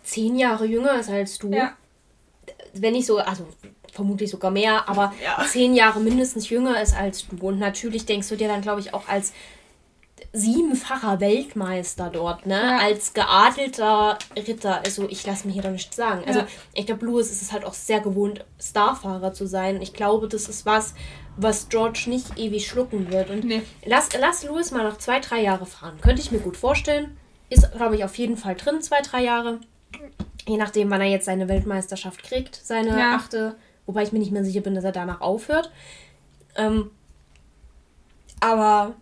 [0.03, 1.51] zehn Jahre jünger ist als du.
[1.51, 1.73] Ja.
[2.73, 3.47] Wenn nicht so, also
[3.91, 5.45] vermutlich sogar mehr, aber ja.
[5.45, 7.35] zehn Jahre mindestens jünger ist als du.
[7.47, 9.33] Und natürlich denkst du dir dann, glaube ich, auch als
[10.35, 12.55] siebenfacher Weltmeister dort, ne?
[12.59, 12.77] Ja.
[12.79, 14.81] Als geadelter Ritter.
[14.83, 16.23] Also ich lasse mir hier doch nichts sagen.
[16.25, 16.47] Also ja.
[16.73, 19.81] ich glaube, Lewis ist es halt auch sehr gewohnt, Starfahrer zu sein.
[19.81, 20.95] Ich glaube, das ist was,
[21.37, 23.29] was George nicht ewig schlucken wird.
[23.29, 23.61] Und nee.
[23.85, 25.99] lass, lass Lewis mal noch zwei, drei Jahre fahren.
[26.01, 27.15] Könnte ich mir gut vorstellen.
[27.49, 29.59] Ist, glaube ich, auf jeden Fall drin, zwei, drei Jahre.
[30.47, 33.15] Je nachdem, wann er jetzt seine Weltmeisterschaft kriegt, seine ja.
[33.15, 33.55] achte.
[33.85, 35.71] Wobei ich mir nicht mehr sicher bin, dass er danach aufhört.
[36.55, 36.91] Ähm,
[38.39, 38.95] aber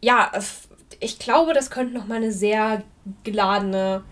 [0.00, 0.30] ja,
[1.00, 2.82] ich glaube, das könnte noch mal eine sehr
[3.24, 4.02] geladene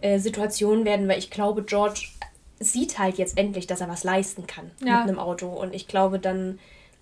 [0.00, 2.08] äh, Situation werden, weil ich glaube, George
[2.58, 5.00] sieht halt jetzt endlich, dass er was leisten kann ja.
[5.00, 5.48] mit einem Auto.
[5.48, 6.58] Und ich glaube, dann,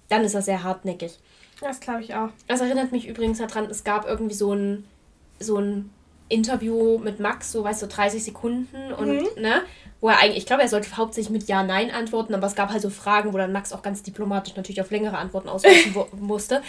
[0.08, 1.18] dann ist er sehr hartnäckig.
[1.60, 2.30] Das glaube ich auch.
[2.48, 4.84] Das erinnert mich übrigens daran, es gab irgendwie so ein,
[5.38, 5.90] so ein
[6.28, 9.42] Interview mit Max, so weißt du, 30 Sekunden und mhm.
[9.42, 9.62] ne,
[10.00, 12.70] wo er eigentlich, ich glaube, er sollte hauptsächlich mit Ja, Nein antworten, aber es gab
[12.70, 16.62] halt so Fragen, wo dann Max auch ganz diplomatisch natürlich auf längere Antworten ausweichen musste.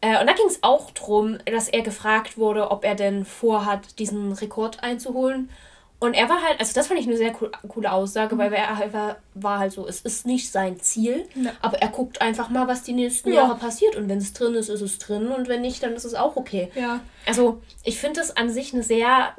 [0.00, 3.98] Äh, und da ging es auch darum, dass er gefragt wurde, ob er denn vorhat,
[3.98, 5.48] diesen Rekord einzuholen.
[6.02, 8.40] Und er war halt, also das fand ich eine sehr cool, coole Aussage, mhm.
[8.40, 11.52] weil er halt war, war halt so, es ist nicht sein Ziel, ja.
[11.60, 13.42] aber er guckt einfach mal, was die nächsten ja.
[13.42, 13.94] Jahre passiert.
[13.94, 16.34] Und wenn es drin ist, ist es drin und wenn nicht, dann ist es auch
[16.34, 16.72] okay.
[16.74, 16.98] Ja.
[17.24, 19.36] Also ich finde es an sich eine sehr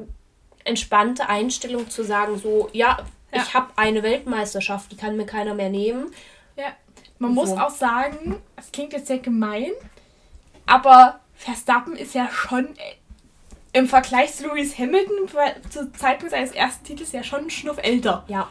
[0.64, 2.99] entspannte Einstellung zu sagen, so, ja,
[3.34, 3.41] ja.
[3.41, 6.11] ich habe eine Weltmeisterschaft, die kann mir keiner mehr nehmen.
[6.55, 6.68] Ja,
[7.20, 7.41] man so.
[7.41, 9.72] muss auch sagen, es klingt jetzt sehr gemein,
[10.66, 12.70] aber Verstappen ist ja schon
[13.74, 15.28] im Vergleich zu Lewis Hamilton
[15.70, 18.24] zu Zeitpunkt seines ersten Titels ja schon einen Schnuff älter.
[18.28, 18.50] Ja.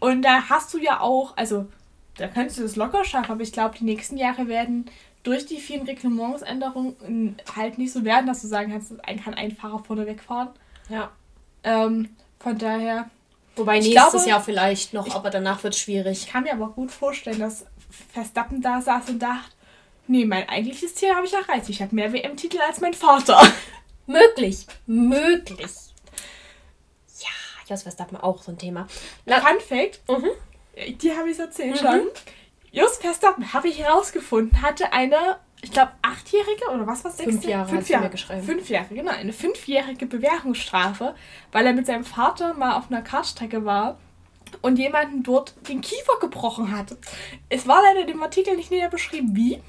[0.00, 1.66] Und da hast du ja auch, also
[2.16, 4.86] da könntest du das locker schaffen, aber ich glaube, die nächsten Jahre werden
[5.22, 9.52] durch die vielen Reglementsänderungen halt nicht so werden, dass du sagen kannst, ein kann ein
[9.52, 10.50] Fahrer vorne wegfahren.
[10.88, 11.10] Ja.
[11.62, 13.08] Ähm, von daher.
[13.56, 16.24] Wobei nächstes glaube, Jahr vielleicht noch, ich, aber danach wird es schwierig.
[16.24, 17.66] Ich kann mir aber gut vorstellen, dass
[18.12, 19.52] Verstappen da saß und dachte,
[20.08, 21.68] Nee, mein eigentliches Ziel habe ich erreicht.
[21.68, 23.40] Ich habe mehr WM-Titel als mein Vater.
[24.06, 24.66] Möglich.
[24.86, 25.70] Möglich.
[27.20, 27.28] Ja,
[27.68, 28.86] Jos Verstappen auch so ein Thema.
[29.26, 30.00] Na, Fun Fact.
[30.08, 30.30] Mhm.
[30.98, 31.86] Die habe ich erzählt mhm.
[31.86, 32.00] schon.
[32.70, 37.20] Jos Verstappen, habe ich herausgefunden, hatte eine, ich glaube, achtjährige oder was war es?
[37.20, 38.42] Fünf Jahre fünf Jahre, geschrieben.
[38.42, 39.10] Fünf Jahre, genau.
[39.10, 41.14] Eine fünfjährige Bewährungsstrafe,
[41.52, 43.98] weil er mit seinem Vater mal auf einer Kartstrecke war
[44.62, 46.96] und jemanden dort den Kiefer gebrochen hat.
[47.50, 49.62] Es war leider dem Artikel nicht näher beschrieben, wie.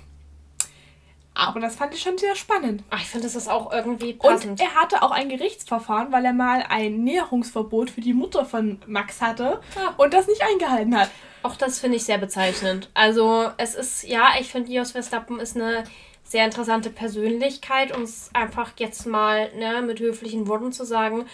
[1.36, 2.84] Aber das fand ich schon sehr spannend.
[2.89, 4.51] Ach, ich finde, das ist auch irgendwie passend.
[4.51, 8.79] Und er hatte auch ein Gerichtsverfahren, weil er mal ein Näherungsverbot für die Mutter von
[8.86, 9.95] Max hatte ja.
[9.97, 11.09] und das nicht eingehalten hat.
[11.41, 12.89] Auch das finde ich sehr bezeichnend.
[12.93, 15.84] Also es ist, ja, ich finde, Jos Verstappen ist eine
[16.23, 21.25] sehr interessante Persönlichkeit, um es einfach jetzt mal ne, mit höflichen Worten zu sagen.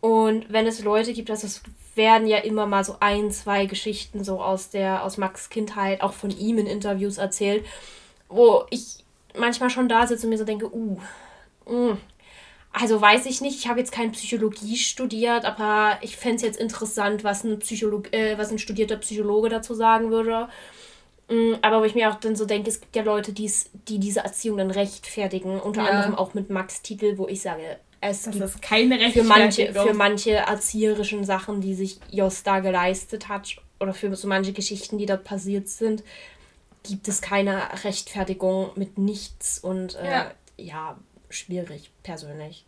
[0.00, 1.62] Und wenn es Leute gibt, also es
[1.94, 6.12] werden ja immer mal so ein, zwei Geschichten so aus der, aus Max Kindheit, auch
[6.12, 7.64] von ihm in Interviews erzählt,
[8.28, 9.05] wo ich
[9.38, 10.98] manchmal schon da sitze und mir so denke, uh,
[11.66, 11.96] uh.
[12.72, 16.60] Also weiß ich nicht, ich habe jetzt keine Psychologie studiert, aber ich fände es jetzt
[16.60, 20.48] interessant, was ein, Psycholog äh, was ein studierter Psychologe dazu sagen würde.
[21.28, 23.98] Mm, aber wo ich mir auch dann so denke, es gibt ja Leute, die's, die
[23.98, 25.88] diese Erziehung dann rechtfertigen, unter ja.
[25.88, 29.94] anderem auch mit Max Titel, wo ich sage, es das gibt keine für manche, für
[29.94, 35.06] manche erzieherischen Sachen, die sich Jos da geleistet hat, oder für so manche Geschichten, die
[35.06, 36.02] dort passiert sind,
[36.86, 40.30] gibt es keine Rechtfertigung mit nichts und äh, ja.
[40.56, 42.64] ja, schwierig, persönlich.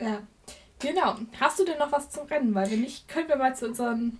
[0.00, 0.22] Ja,
[0.78, 1.16] genau.
[1.40, 2.54] Hast du denn noch was zum Rennen?
[2.54, 4.18] Weil wenn nicht, können wir mal zu unseren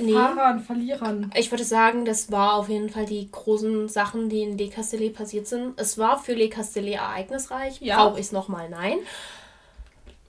[0.00, 0.12] nee.
[0.12, 1.30] Fahrern, Verlierern.
[1.34, 5.14] Ich würde sagen, das war auf jeden Fall die großen Sachen, die in Le Castellet
[5.14, 5.78] passiert sind.
[5.78, 7.80] Es war für Le Castellet ereignisreich.
[7.80, 8.04] Ja.
[8.04, 8.68] Brauche ich es nochmal?
[8.68, 8.98] Nein.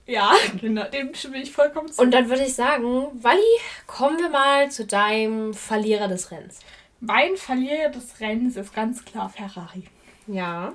[0.06, 2.02] Ja, genau, dem stimme ich vollkommen zu.
[2.02, 3.40] Und dann würde ich sagen, Wally,
[3.86, 6.60] kommen wir mal zu deinem Verlierer des Rennens.
[7.00, 9.84] Mein Verlierer des Rennens ist ganz klar Ferrari.
[10.26, 10.74] Ja.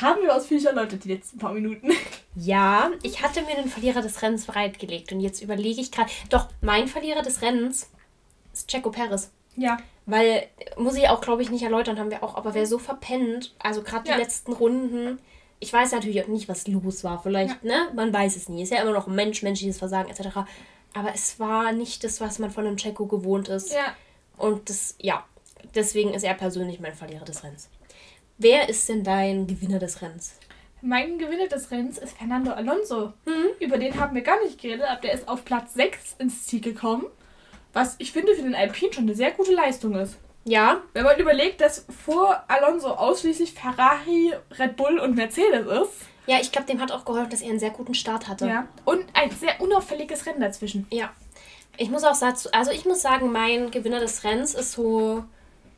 [0.00, 1.90] Haben wir ausführlich erläutert die letzten paar Minuten.
[2.38, 6.10] Ja, ich hatte mir den Verlierer des Rennens bereitgelegt und jetzt überlege ich gerade.
[6.28, 7.88] Doch, mein Verlierer des Rennens
[8.52, 9.30] ist Checo Perez.
[9.56, 9.78] Ja.
[10.04, 10.46] Weil,
[10.76, 13.80] muss ich auch, glaube ich, nicht erläutern, haben wir auch, aber wer so verpennt, also
[13.80, 14.16] gerade ja.
[14.16, 15.18] die letzten Runden,
[15.60, 17.22] ich weiß natürlich auch nicht, was los war.
[17.22, 17.86] Vielleicht, ja.
[17.86, 17.88] ne?
[17.94, 18.62] Man weiß es nie.
[18.62, 20.40] Ist ja immer noch ein Mensch, menschliches Versagen etc.
[20.92, 23.72] Aber es war nicht das, was man von einem Checo gewohnt ist.
[23.72, 23.94] Ja.
[24.36, 25.24] Und das, ja,
[25.74, 27.68] Deswegen ist er persönlich mein Verlierer des Rennens.
[28.38, 30.34] Wer ist denn dein Gewinner des Rennens?
[30.82, 33.14] Mein Gewinner des Rennens ist Fernando Alonso.
[33.24, 33.48] Mhm.
[33.60, 36.60] Über den haben wir gar nicht geredet, aber der ist auf Platz 6 ins Ziel
[36.60, 37.06] gekommen.
[37.72, 40.16] Was ich finde für den Alpine schon eine sehr gute Leistung ist.
[40.44, 40.82] Ja.
[40.92, 46.06] Wenn man überlegt, dass vor Alonso ausschließlich Ferrari, Red Bull und Mercedes ist.
[46.26, 48.46] Ja, ich glaube, dem hat auch geholfen, dass er einen sehr guten Start hatte.
[48.46, 48.68] Ja.
[48.84, 50.86] Und ein sehr unauffälliges Rennen dazwischen.
[50.90, 51.10] Ja.
[51.78, 55.24] Ich muss auch sagen, also ich muss sagen, mein Gewinner des Rennens ist so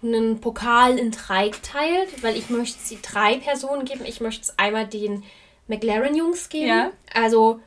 [0.03, 4.05] einen Pokal in drei geteilt, weil ich möchte es die drei Personen geben.
[4.05, 5.25] Ich möchte es einmal den
[5.67, 6.69] McLaren-Jungs geben.
[6.69, 6.91] Ja.
[7.13, 7.61] Also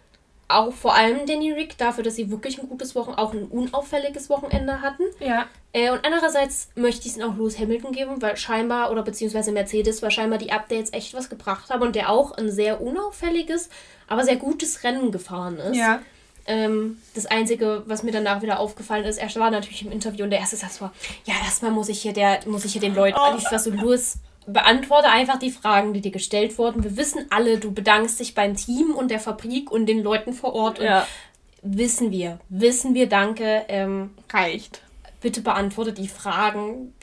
[0.48, 4.30] auch vor allem Danny Rick dafür, dass sie wirklich ein gutes Wochenende, auch ein unauffälliges
[4.30, 5.04] Wochenende hatten.
[5.20, 5.48] Ja.
[5.74, 10.02] Äh, und andererseits möchte ich es auch Lewis Hamilton geben, weil scheinbar, oder beziehungsweise Mercedes,
[10.02, 13.70] weil scheinbar die Updates echt was gebracht haben und der auch ein sehr unauffälliges,
[14.08, 15.78] aber sehr gutes Rennen gefahren ist.
[15.78, 16.02] Ja.
[16.48, 20.32] Ähm, das Einzige, was mir danach wieder aufgefallen ist, er war natürlich im Interview und
[20.32, 20.94] der erste Satz war,
[21.26, 23.38] ja, erstmal muss ich hier der, muss ich hier den Leuten, oh.
[23.52, 24.18] was so Lewis
[24.48, 26.84] beantworte einfach die Fragen, die dir gestellt wurden.
[26.84, 30.54] Wir wissen alle, du bedankst dich beim Team und der Fabrik und den Leuten vor
[30.54, 30.80] Ort.
[30.80, 31.08] Ja.
[31.62, 33.66] wissen wir, wissen wir, danke.
[33.68, 34.82] Ähm, Reicht.
[35.22, 36.94] Bitte beantworte die Fragen.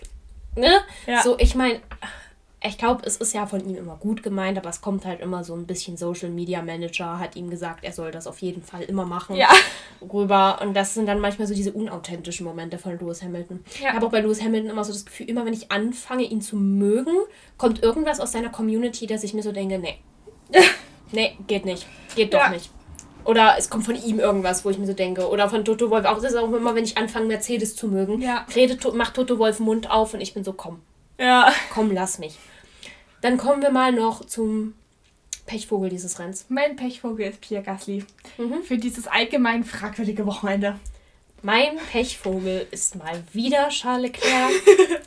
[0.56, 0.80] Ne?
[1.06, 1.22] Ja.
[1.22, 1.80] So, ich meine,
[2.60, 5.44] ich glaube, es ist ja von ihm immer gut gemeint, aber es kommt halt immer
[5.44, 8.82] so ein bisschen Social Media Manager hat ihm gesagt, er soll das auf jeden Fall
[8.82, 9.36] immer machen.
[9.36, 9.48] Ja.
[10.02, 10.58] Rüber.
[10.60, 13.64] Und das sind dann manchmal so diese unauthentischen Momente von Lewis Hamilton.
[13.80, 13.90] Ja.
[13.90, 16.40] Ich habe auch bei Lewis Hamilton immer so das Gefühl, immer wenn ich anfange, ihn
[16.40, 17.14] zu mögen,
[17.58, 19.98] kommt irgendwas aus seiner Community, dass ich mir so denke, nee.
[21.12, 21.86] nee, geht nicht.
[22.16, 22.50] Geht doch ja.
[22.50, 22.70] nicht.
[23.24, 25.28] Oder es kommt von ihm irgendwas, wo ich mir so denke.
[25.28, 26.06] Oder von Toto Wolf.
[26.06, 28.20] Auch das ist auch immer, wenn ich anfange, Mercedes zu mögen.
[28.20, 28.46] Ja.
[28.56, 30.80] Redet, macht Toto Wolf Mund auf und ich bin so, komm.
[31.20, 31.52] Ja.
[31.72, 32.38] Komm, lass mich.
[33.20, 34.74] Dann kommen wir mal noch zum
[35.46, 36.46] Pechvogel dieses Renns.
[36.48, 38.04] Mein Pechvogel ist Pierre Gasly.
[38.36, 38.62] Mhm.
[38.62, 40.78] Für dieses allgemein fragwürdige Wochenende.
[41.42, 44.52] Mein Pechvogel ist mal wieder Charles Leclerc.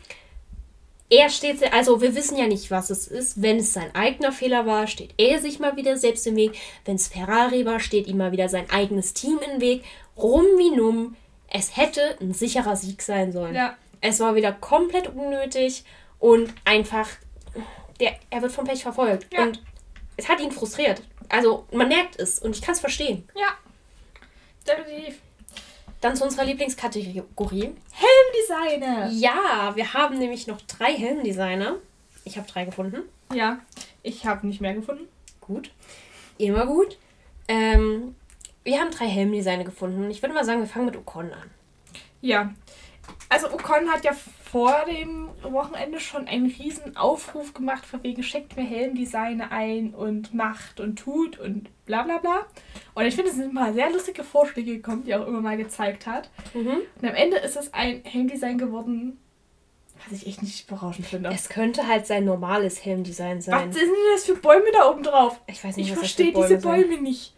[1.09, 3.41] er steht, also wir wissen ja nicht, was es ist.
[3.41, 6.57] Wenn es sein eigener Fehler war, steht er sich mal wieder selbst im Weg.
[6.85, 9.83] Wenn es Ferrari war, steht ihm mal wieder sein eigenes Team im Weg.
[10.17, 11.15] Rum wie numm.
[11.49, 13.55] Es hätte ein sicherer Sieg sein sollen.
[13.55, 13.77] Ja.
[13.99, 15.83] Es war wieder komplett unnötig
[16.17, 17.07] und einfach
[18.01, 19.31] der, er wird vom Pech verfolgt.
[19.31, 19.43] Ja.
[19.43, 19.63] Und
[20.17, 21.01] es hat ihn frustriert.
[21.29, 23.27] Also man merkt es und ich kann es verstehen.
[23.35, 23.53] Ja,
[24.67, 25.19] definitiv.
[26.01, 27.75] Dann zu unserer Lieblingskategorie.
[27.93, 29.09] Helmdesigner.
[29.11, 31.75] Ja, wir haben nämlich noch drei Helmdesigner.
[32.25, 33.03] Ich habe drei gefunden.
[33.33, 33.59] Ja,
[34.03, 35.07] ich habe nicht mehr gefunden.
[35.39, 35.71] Gut.
[36.37, 36.97] Immer gut.
[37.47, 38.15] Ähm,
[38.63, 40.09] wir haben drei Helmdesigner gefunden.
[40.09, 41.51] Ich würde mal sagen, wir fangen mit Ocon an.
[42.19, 42.53] Ja.
[43.29, 44.11] Also Ocon hat ja
[44.51, 50.33] vor dem Wochenende schon einen riesen Aufruf gemacht, von wegen schickt mir Helmdesigner ein und
[50.33, 52.45] macht und tut und bla bla bla.
[52.93, 55.55] Und ich finde, es sind paar sehr lustige Vorschläge gekommen, die er auch immer mal
[55.55, 56.29] gezeigt hat.
[56.53, 56.81] Mhm.
[57.01, 59.17] Und am Ende ist es ein Helmdesign geworden,
[60.03, 61.29] was ich echt nicht berauschend finde.
[61.29, 63.69] Es könnte halt sein normales Helmdesign sein.
[63.69, 65.39] Was sind denn das für Bäume da oben drauf?
[65.47, 67.03] Ich weiß nicht, ich was verstehe diese Bäume sind.
[67.03, 67.33] nicht.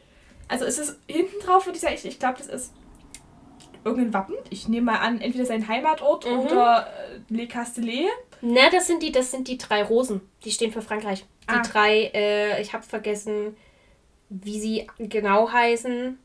[0.47, 2.73] Also ist es hinten drauf, würde ich sagen, ich, ich glaube, das ist
[3.85, 4.35] irgendein Wappen.
[4.49, 6.39] Ich nehme mal an, entweder sein Heimatort mhm.
[6.39, 8.07] oder äh, Le Castellet.
[8.41, 10.21] Na, das sind die, das sind die drei Rosen.
[10.43, 11.25] Die stehen für Frankreich.
[11.49, 11.61] Die ah.
[11.61, 13.55] drei, äh, ich habe vergessen,
[14.29, 16.17] wie sie genau heißen.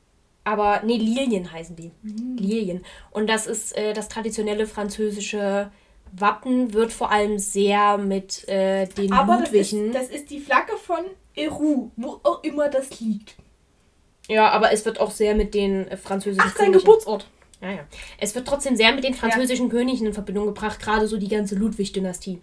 [0.45, 1.91] Aber, nee, Lilien heißen die.
[2.03, 2.37] Mhm.
[2.39, 2.85] Lilien.
[3.11, 5.71] Und das ist äh, das traditionelle französische
[6.13, 9.93] Wappen, wird vor allem sehr mit äh, den Aber Ludwigen.
[9.93, 11.05] Das ist, das ist die Flagge von
[11.35, 13.37] Eru, wo auch immer das liegt.
[14.29, 16.51] Ja, aber es wird auch sehr mit den äh, französischen.
[16.53, 17.27] Ach, sein Geburtsort.
[17.61, 17.81] Ja, ja.
[18.19, 19.73] Es wird trotzdem sehr mit den französischen ja.
[19.73, 22.41] Königen in Verbindung gebracht, gerade so die ganze Ludwig-Dynastie.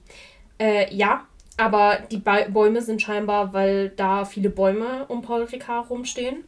[0.60, 1.26] Äh, ja,
[1.58, 6.44] aber die ba Bäume sind scheinbar, weil da viele Bäume um Paul Ricard rumstehen.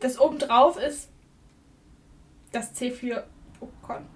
[0.00, 1.10] Das obendrauf ist
[2.52, 3.26] das C für
[3.60, 4.06] Ocon.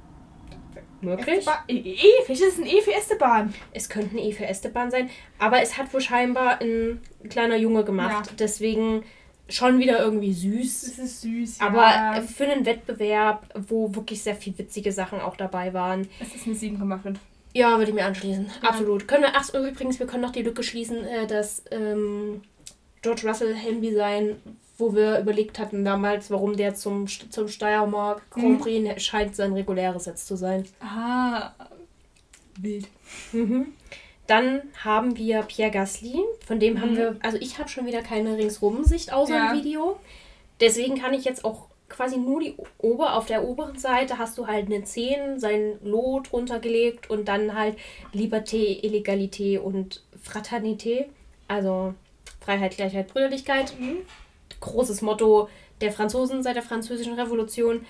[1.03, 1.45] Möglich?
[1.67, 3.53] E, e, vielleicht ist es ein E für Esteban.
[3.73, 7.85] Es könnte ein E für Esteban sein, aber es hat wohl scheinbar ein kleiner Junge
[7.85, 8.29] gemacht.
[8.29, 8.33] Ja.
[8.39, 9.03] Deswegen
[9.49, 10.83] schon wieder irgendwie süß.
[10.85, 11.67] Es ist süß, ja.
[11.67, 16.09] Aber für einen Wettbewerb, wo wirklich sehr viele witzige Sachen auch dabei waren.
[16.21, 17.17] Es ist eine 7,5.
[17.55, 18.47] Ja, würde ich mir anschließen.
[18.63, 18.69] Ja.
[18.71, 19.07] Absolut.
[19.07, 22.43] Können wir, ach, übrigens, wir können noch die Lücke schließen, äh, dass ähm,
[23.03, 24.37] George Russell Helmdesign,
[24.79, 28.99] wo wir überlegt hatten damals, warum der zum, zum Steiermark Grand Prix mhm.
[28.99, 30.65] scheint sein reguläres Setz zu sein.
[30.81, 31.51] Ah,
[32.59, 32.89] wild.
[33.33, 33.75] Mhm.
[34.27, 36.81] Dann haben wir Pierre Gasly, von dem mhm.
[36.81, 39.53] haben wir, also ich habe schon wieder keine Ringsrum-Sicht außer ja.
[39.53, 39.99] im Video.
[40.61, 44.47] Deswegen kann ich jetzt auch quasi nur die Ober, auf der oberen Seite hast du
[44.47, 47.77] halt eine 10, sein Lot runtergelegt und dann halt
[48.15, 51.07] Liberté, Illegalité und Fraternité.
[51.49, 51.95] Also
[52.41, 53.79] Freiheit, Gleichheit, Brüderlichkeit.
[53.79, 53.99] Mhm.
[54.61, 55.49] Großes Motto
[55.81, 57.85] der Franzosen seit der Französischen Revolution.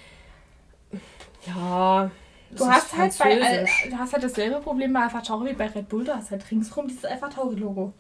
[1.47, 2.11] Ja,
[2.57, 5.89] Du hast halt bei, du hast halt dasselbe Problem bei Alpha Tauri wie bei Red
[5.89, 6.05] Bull.
[6.05, 7.93] Du hast halt ringsrum dieses Alpha Tauri Logo.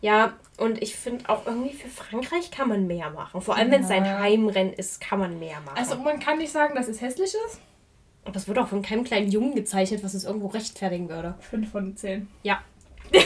[0.00, 3.40] Ja, und ich finde auch irgendwie für Frankreich kann man mehr machen.
[3.40, 3.74] Vor allem, ja.
[3.74, 5.76] wenn es sein Heimrennen ist, kann man mehr machen.
[5.76, 7.60] Also man kann nicht sagen, dass es hässlich ist.
[8.24, 11.34] Aber es wird auch von keinem kleinen Jungen gezeichnet, was es irgendwo rechtfertigen würde.
[11.50, 12.28] 5 von 10.
[12.42, 12.62] Ja.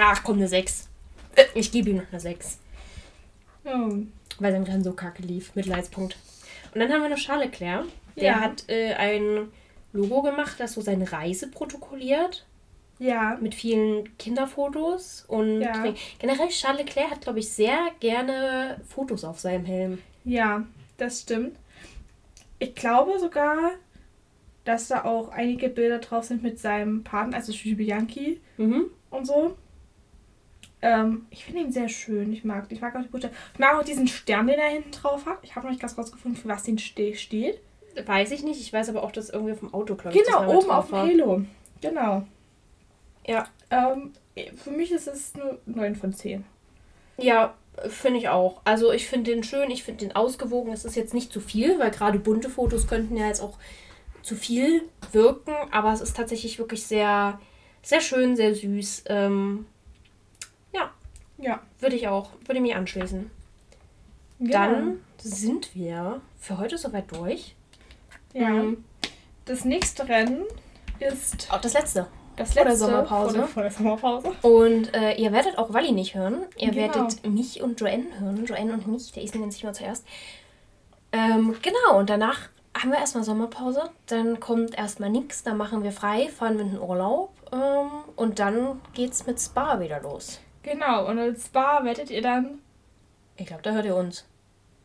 [0.00, 0.88] Ach komm, eine 6.
[1.54, 2.58] Ich gebe ihm noch eine 6.
[3.64, 3.92] Oh.
[4.38, 5.54] Weil sein Rennen so kacke lief.
[5.54, 6.16] Mitleidspunkt.
[6.74, 7.84] Und dann haben wir noch Charles Leclerc.
[8.16, 8.40] Der ja.
[8.40, 9.48] hat äh, ein
[9.92, 12.46] Logo gemacht, das so seine Reise protokolliert.
[12.98, 13.36] Ja.
[13.40, 15.24] Mit vielen Kinderfotos.
[15.26, 15.92] Und ja.
[16.18, 19.98] generell Charles Leclerc hat, glaube ich, sehr gerne Fotos auf seinem Helm.
[20.24, 20.64] Ja,
[20.96, 21.56] das stimmt.
[22.58, 23.72] Ich glaube sogar,
[24.64, 28.84] dass da auch einige Bilder drauf sind mit seinem Partner, also Bianchi mhm.
[29.10, 29.56] und so.
[30.80, 32.32] Ähm, ich finde ihn sehr schön.
[32.32, 33.34] Ich mag, ich mag auch die Buchstaben.
[33.52, 35.38] Ich mag auch diesen Stern, den er hinten drauf hat.
[35.42, 37.60] Ich habe noch nicht ganz rausgefunden, für was den ste steht.
[38.06, 38.60] Weiß ich nicht.
[38.60, 40.24] Ich weiß aber auch, dass irgendwie auf dem Auto, glaube ich.
[40.24, 41.42] Genau, oben auf dem Halo.
[41.80, 42.24] Genau.
[43.26, 43.46] Ja.
[43.70, 44.12] Ähm,
[44.56, 46.44] für mich ist es nur 9 von 10.
[47.18, 47.54] Ja,
[47.88, 48.60] finde ich auch.
[48.64, 50.72] Also ich finde den schön, ich finde den ausgewogen.
[50.72, 53.58] Es ist jetzt nicht zu viel, weil gerade bunte Fotos könnten ja jetzt auch
[54.22, 57.40] zu viel wirken, aber es ist tatsächlich wirklich sehr,
[57.82, 59.04] sehr schön, sehr süß.
[59.06, 59.66] Ähm,
[60.72, 60.92] ja.
[61.38, 61.60] Ja.
[61.80, 63.30] Würde ich auch, würde mich anschließen.
[64.38, 64.52] Genau.
[64.52, 67.54] Dann sind wir für heute soweit durch.
[68.32, 68.50] Ja.
[68.50, 68.84] Mhm.
[69.44, 70.44] Das nächste Rennen
[71.00, 71.52] ist.
[71.52, 72.06] Auch das letzte.
[72.36, 72.60] Das letzte.
[72.60, 73.34] Vor der Sommerpause.
[73.34, 74.32] Vor der, vor der Sommerpause.
[74.42, 76.44] Und äh, ihr werdet auch Wally nicht hören.
[76.56, 76.94] Ihr genau.
[76.94, 78.44] werdet mich und Joanne hören.
[78.46, 79.12] Joanne und mich.
[79.12, 80.06] Der ist nennt sich mal zuerst.
[81.12, 85.92] Ähm, genau, und danach haben wir erstmal Sommerpause, dann kommt erstmal nichts, dann machen wir
[85.92, 90.40] frei, fahren wir in den Urlaub ähm, und dann geht's mit Spa wieder los.
[90.62, 92.60] Genau, und als Spa werdet ihr dann.
[93.36, 94.24] Ich glaube, da hört ihr uns.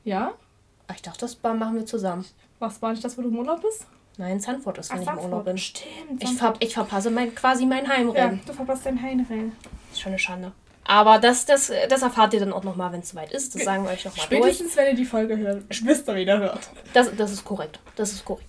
[0.04, 0.34] Ja?
[0.94, 2.26] Ich dachte, das Spa machen wir zusammen.
[2.60, 3.86] Was war nicht das, wo du im Urlaub bist?
[4.18, 5.58] Nein, Sanford ist, wenn Ach, ich im Urlaub bin.
[5.58, 6.24] Stimmt.
[6.24, 8.38] Ich, ver ich verpasse mein, quasi mein Heimrennen.
[8.40, 9.52] Ja, du verpasst dein Heimrennen.
[9.92, 10.52] Ist schon eine Schande.
[10.90, 13.54] Aber das, das, das erfahrt ihr dann auch nochmal, wenn es soweit ist.
[13.54, 14.40] Das sagen wir euch nochmal durch.
[14.40, 16.70] Spätestens, wenn ihr die Folge hört, wisst ihr wieder hört.
[16.94, 17.80] Das, das ist korrekt.
[17.98, 18.48] Das ist korrekt.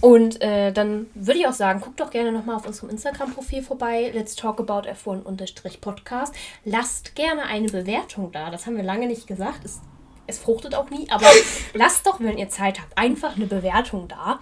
[0.00, 4.10] Und äh, dann würde ich auch sagen, guckt doch gerne nochmal auf unserem Instagram-Profil vorbei.
[4.12, 6.34] Let's talk about F1-Podcast.
[6.64, 8.50] Lasst gerne eine Bewertung da.
[8.50, 9.64] Das haben wir lange nicht gesagt.
[9.64, 9.80] Es,
[10.26, 11.08] es fruchtet auch nie.
[11.10, 11.26] Aber
[11.74, 14.40] lasst doch, wenn ihr Zeit habt, einfach eine Bewertung da.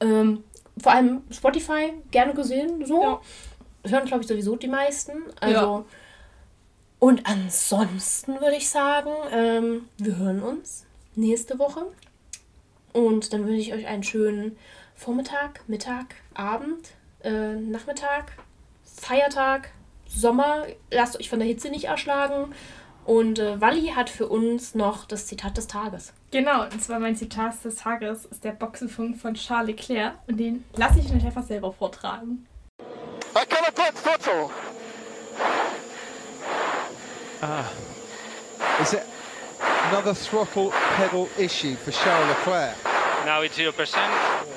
[0.00, 0.44] Ähm,
[0.80, 2.84] vor allem Spotify gerne gesehen.
[2.86, 3.02] So.
[3.02, 3.20] Ja.
[3.86, 5.12] Hören, glaube ich, sowieso die meisten.
[5.40, 5.54] Also.
[5.54, 5.84] Ja
[7.04, 11.84] und ansonsten würde ich sagen, ähm, wir hören uns nächste Woche.
[12.94, 14.56] Und dann wünsche ich euch einen schönen
[14.94, 16.92] Vormittag, Mittag, Abend,
[17.22, 18.32] äh, Nachmittag,
[18.84, 19.68] Feiertag,
[20.08, 20.66] Sommer.
[20.90, 22.54] Lasst euch von der Hitze nicht erschlagen.
[23.04, 26.12] Und äh, Wally hat für uns noch das Zitat des Tages.
[26.30, 30.14] Genau, und zwar mein Zitat des Tages ist der Boxenfunk von Charles Leclerc.
[30.26, 32.46] Und den lasse ich euch einfach selber vortragen.
[33.36, 34.50] I cannot put throttle.
[37.42, 37.64] Ah.
[38.80, 39.02] Is it
[39.90, 42.74] another throttle pedal issue for Charles Leclerc?
[43.26, 44.53] Now it's 0%.